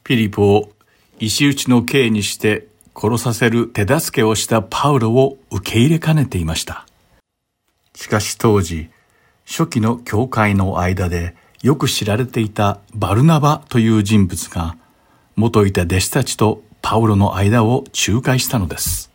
[0.04, 0.72] ピリポを
[1.20, 6.88] 石打ちの刑にして殺させる手助けをしたパウロを受け入れかねていました。
[7.94, 8.90] しかし当時、
[9.46, 14.76] 初期の教会の間でよく知られていたバルナバという人物が
[15.38, 19.10] 元いた弟子たちとパウロの間を仲介したのです。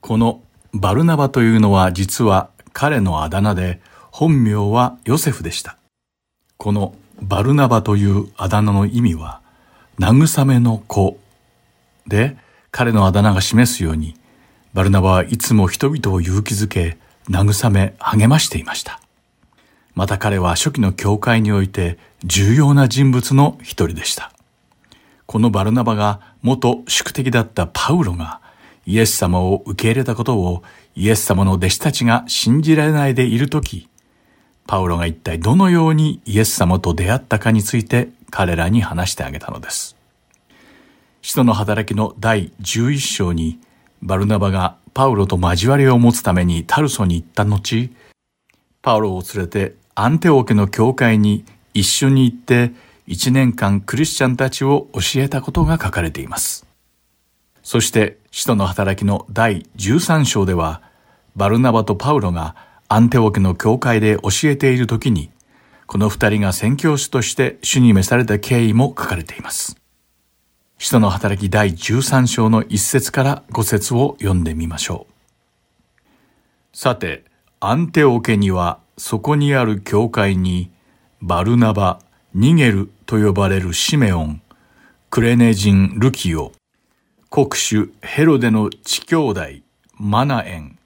[0.00, 0.42] この
[0.74, 3.80] バルナバというのは実は彼のあだ名で
[4.10, 5.76] 本名はヨセフでした。
[6.56, 9.40] このバルナバというあだ名の意味は
[10.00, 11.18] 慰めの子
[12.08, 12.36] で
[12.72, 14.16] 彼のあだ名が示すように
[14.74, 18.99] バルナバはいつも人々を勇気づけ慰め励ましていました。
[20.00, 24.32] また彼は初期の教会において重要な人物の一人でした。
[25.26, 28.40] このバルナバが元宿敵だったパウロが
[28.86, 30.62] イエス様を受け入れたことを
[30.96, 33.90] イエス様の弟子たちが信じられないでいるとき、
[34.66, 39.98] パウロが一体どのようにイエス様と出会ったかについて彼らに話してあげたのです。
[41.20, 43.60] 使徒の働きの第11章に
[44.00, 47.90] バルナバがパウロと交わりを持つためにタルソに行った後、
[48.80, 52.72] パウロを連れてアンテオ家の教会に一緒に行って
[53.06, 56.66] 一年間クリスチャンたちを教えたことが書かれています。
[57.62, 60.82] そして使徒の働きの第13章では
[61.36, 62.54] バルナバとパウロが
[62.88, 65.30] アンテオ家の教会で教えている時に
[65.86, 69.76] この二人が宣教師として主に召された経緯も書かれています。
[70.78, 75.06] 使徒の働き第13章の一節から五節を読んでみましょ
[76.72, 76.76] う。
[76.76, 77.24] さて、
[77.58, 80.70] アンテオ家にはそこにある教会に
[81.22, 82.00] バルナバ、
[82.34, 84.42] ニゲルと呼ばれるシメオン、
[85.08, 86.52] クレネ人ルキオ、
[87.30, 89.40] 国主ヘロデの地兄弟
[89.94, 90.78] マナエン、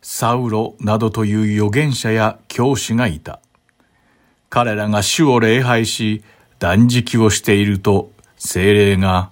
[0.00, 3.38] サウロなどという預言者や教師がいた。
[4.48, 6.24] 彼らが主を礼拝し、
[6.58, 9.30] 断食をしていると、精霊が、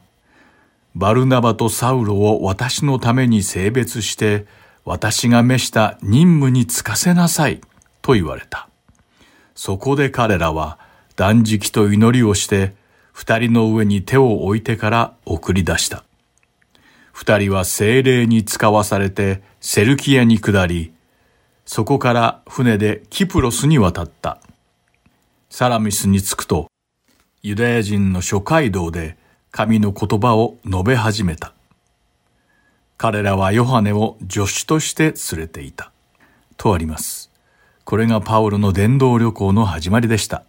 [0.94, 4.46] バルナバとサウロを私のために性別して、
[4.84, 7.62] 私が召した任務に就かせなさい、
[8.10, 8.68] と言われた。
[9.54, 10.80] そこで彼らは
[11.14, 12.74] 断食と祈りをして、
[13.12, 16.02] 二人の上に手を置いてから送り出した。
[17.12, 20.92] 二人は精霊に使わされてセルキアに下り、
[21.64, 24.40] そこから船でキプロスに渡った。
[25.48, 26.68] サラミスに着くと、
[27.42, 29.16] ユダヤ人の諸街道で
[29.52, 31.52] 神の言葉を述べ始めた。
[32.96, 35.92] 彼らはヨハネを助手として連れていた。
[36.56, 37.19] とあります。
[37.90, 40.44] これがパウロの伝道旅行の始まりでした。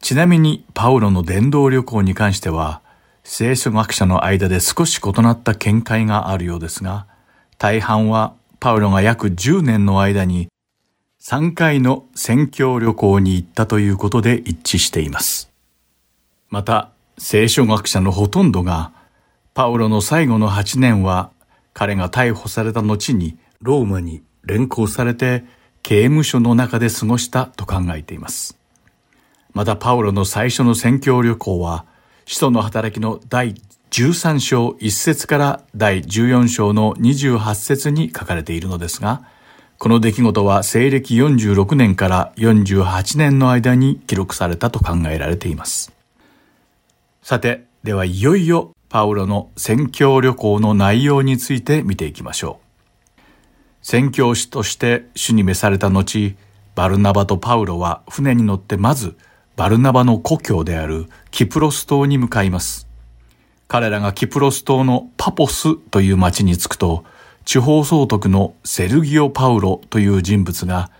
[0.00, 2.80] ちなみにパウロの伝道旅行に関しては、
[3.24, 7.08] 聖書学者の間で少し異なった見解があるようですが、
[7.58, 10.46] 大半はパウロが約10年の間に
[11.20, 15.50] 3回の宣教旅行に行ったということで一致しています。
[16.50, 18.92] また、聖書学者のほとんどが、
[19.54, 21.32] パウロの最後の8年は、
[21.74, 25.44] 彼が逮捕された後にローマに連行されて
[25.82, 28.56] 刑務所の中で過ごしたと考えています。
[29.52, 31.84] またパウロの最初の宣教旅行は、
[32.24, 33.54] 使徒の働きの第
[33.90, 39.22] 13章1節から第14章の28節に書かれているのですが、
[39.78, 45.92] この出来事は西暦46年から48年の間に記録されたと考えられています。
[47.22, 52.71] さて、ではいよいよパウロの宣教旅行の内容について見ていきましょう。
[53.82, 56.36] 宣教師として主に召された後、
[56.74, 59.16] バルナバとパウロは船に乗ってまず
[59.56, 62.86] バルナバの故郷であるキプロス島に向かいます。
[63.68, 67.04] 彼らがキプロス島のパポスという町に着くと、
[67.44, 70.90] 地方総督のセルギオ・パウロという人物が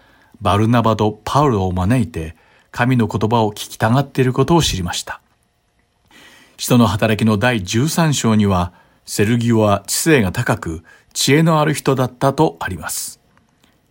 [0.41, 2.35] バルナバとパウロを招いて
[2.72, 5.20] 神の言葉を聞きたがっていることを知りました。
[6.57, 8.72] 人の働きの第13章には、
[9.05, 13.21] セルギオは知性が高く知恵のある人だったとあります。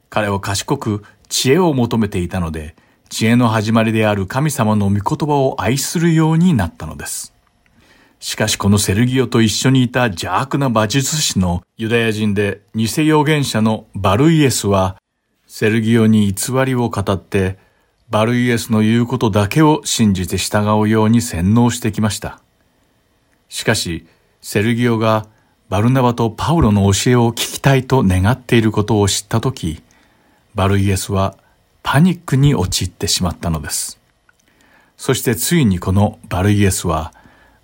[0.09, 2.75] 彼は賢く知恵を求めていたので、
[3.09, 7.33] 知恵の始まりである神様の御言葉を愛するようになったのです。
[8.19, 14.95] しかしこのセルギオと一緒にいた邪悪な馬術師のユダヤ人で偽預言者のバルイエスは、
[15.47, 17.57] セルギオに偽りを語って、
[18.09, 22.41] バルイエスの言うことだけを信じて従うように洗脳してきました。
[23.49, 24.05] しかし、
[24.41, 25.27] セルギオが
[25.71, 29.81] バルナバとパウロの教えを聞きたいと願っていることを知ったとき、
[30.53, 31.37] バルイエスは
[31.81, 33.97] パニックに陥ってしまったのです。
[34.97, 37.13] そしてついにこのバルイエスは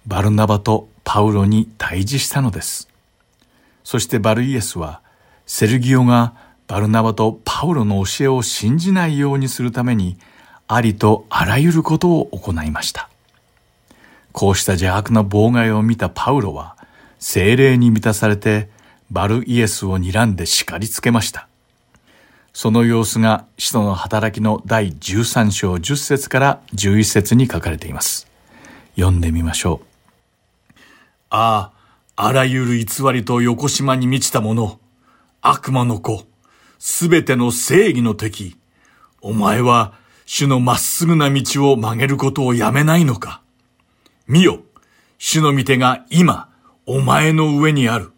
[0.06, 2.88] バルナバとパウロに対峙したのです。
[3.84, 5.02] そしてバルイエスは
[5.46, 6.34] セルギオが
[6.68, 10.18] バルナバとパウロの教えを信じないようにするために
[10.70, 13.10] ありとあらゆることを行いました。
[14.32, 16.77] こうした邪悪な妨害を見たパウロは
[17.20, 18.70] 精霊に満たされて
[19.12, 21.48] バルイエスを睨んで叱りつけました。
[22.54, 28.28] その様子が使徒の働きの第13章10節から11節に書かれています。
[28.96, 30.84] 読んでみましょう。
[31.30, 31.72] あ
[32.16, 34.80] あ、あらゆる偽りと横島に満ちた者、
[35.42, 36.26] 悪魔の子、
[36.80, 38.58] すべての正義の敵、
[39.22, 39.94] お前は
[40.26, 43.42] 主のまっすぐな道を曲げることをやめないのか？
[44.28, 44.62] 見よ、
[45.20, 46.50] 主の御手が今、
[46.90, 48.14] お前の上にある。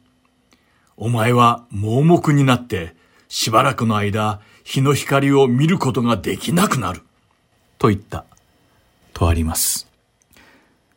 [0.95, 2.95] お前は盲目になって、
[3.27, 7.01] しばらくの間、日の光を見ることができなくなる。
[7.79, 8.25] と言った。
[9.11, 9.87] とあります。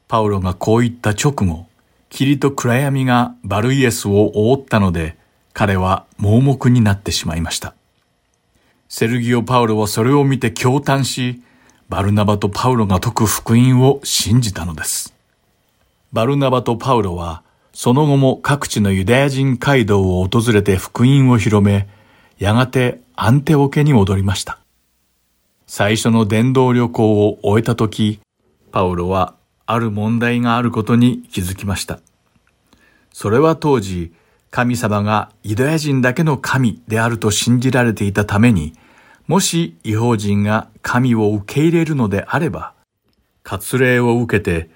[0.06, 1.66] パウロがこう言った直後、
[2.10, 5.16] 霧と暗闇がバルイエスを覆ったので、
[5.54, 7.74] 彼は盲目になってしまいました。
[8.90, 11.42] セルギオ・パウロはそれを見て驚嘆し、
[11.88, 15.14] バルナバとパウロが説く福音を信じたのです。
[16.12, 17.42] バルナバとパウロは、
[17.72, 21.88] その後も各地のユダヤ人街道を訪れて福音を広め、
[22.38, 24.58] やがてアンテオ家に戻りました。
[25.66, 28.20] 最初の伝道旅行を終えた時、
[28.72, 32.00] パウロはある問題があることに気づきました。
[33.12, 34.12] それは当時、
[34.50, 38.74] 神様がユダヤ人だけの神であると信じられていたために、
[39.26, 42.74] もし違法人が神を受け入れるのであれば、
[43.44, 44.68] 割礼を受けて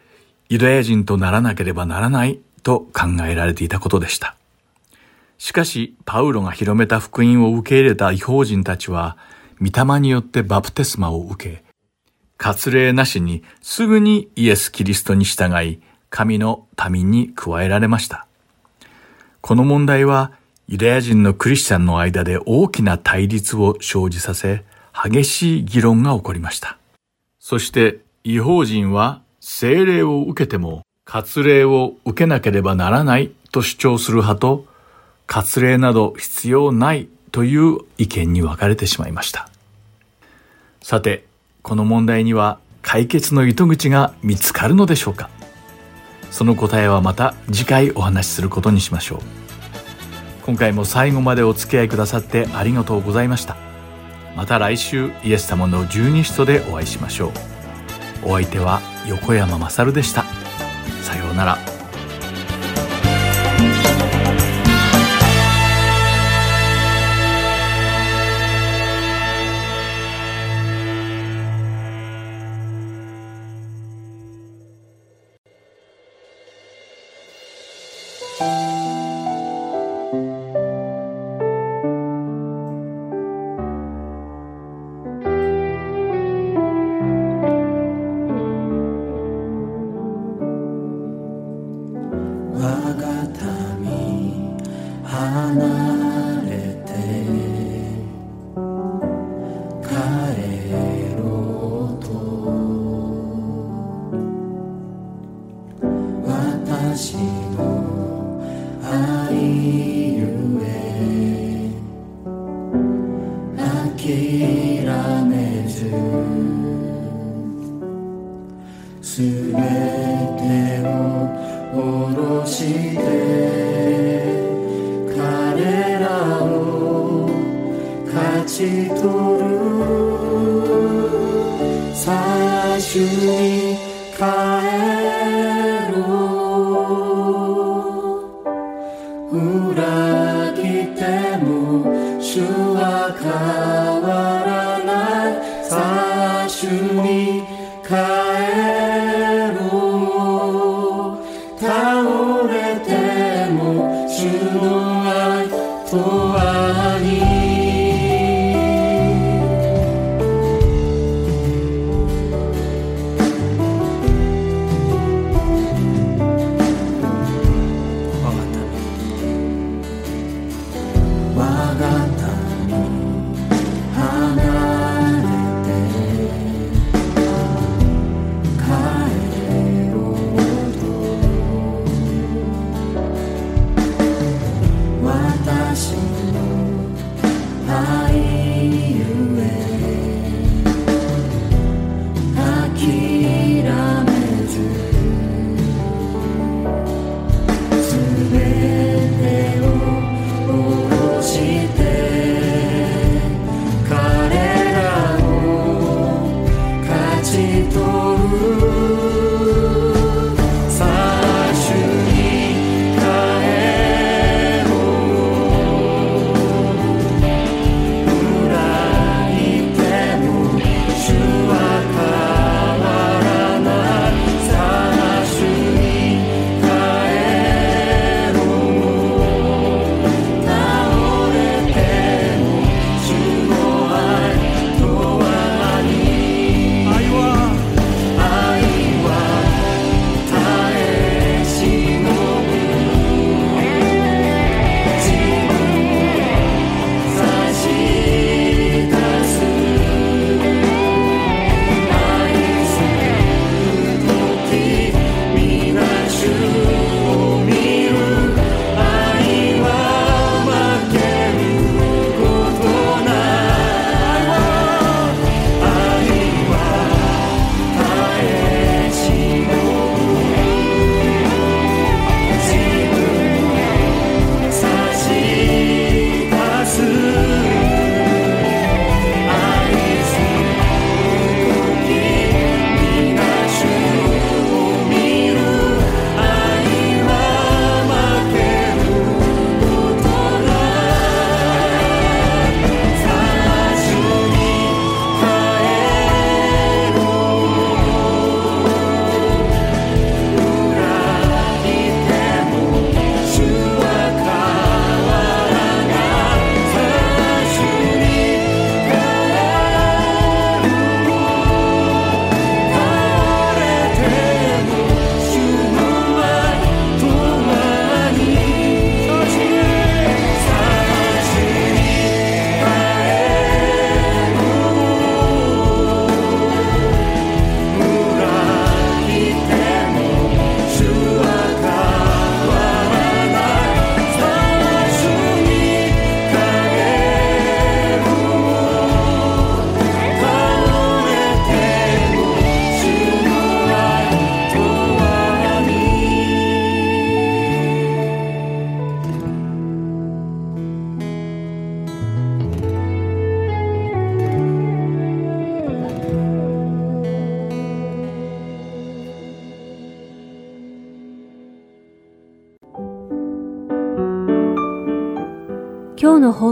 [0.48, 4.34] ユダヤ人とならなければならないと考えられていたことでした。
[5.38, 9.16] しかし、パウロが広めた福音を受け入れた違法人たちは、
[9.60, 11.64] 御霊によってバプテスマを受け、
[12.38, 18.26] 割礼なしにすぐにイエス・キリストに従い、神の民に加えられました。
[19.42, 20.32] この問題は、
[20.66, 26.78] ユダヤ人のクリスチャンの間で大きな対立を生じさせ、激しい議論が起こりました。
[27.38, 34.66] そして、違法人は聖霊を受けても割礼を受けなければならないと主張する派と、
[35.28, 39.48] 割礼など必要ないという意見に分かれてしまいました。
[40.82, 41.24] さて、
[41.62, 45.30] この問題には解決の糸口が見つかるのでしょうか
[46.30, 49.18] その答えはまた次回お話しすることにしましょう。
[50.44, 53.56] 今回も最後までお付き合いくださってありがとうございました。
[54.36, 57.30] また来週イエス様の十二使徒でお会いしましょう。
[58.24, 60.35] お相手は横山まさるでした。
[61.06, 61.75] さようなら。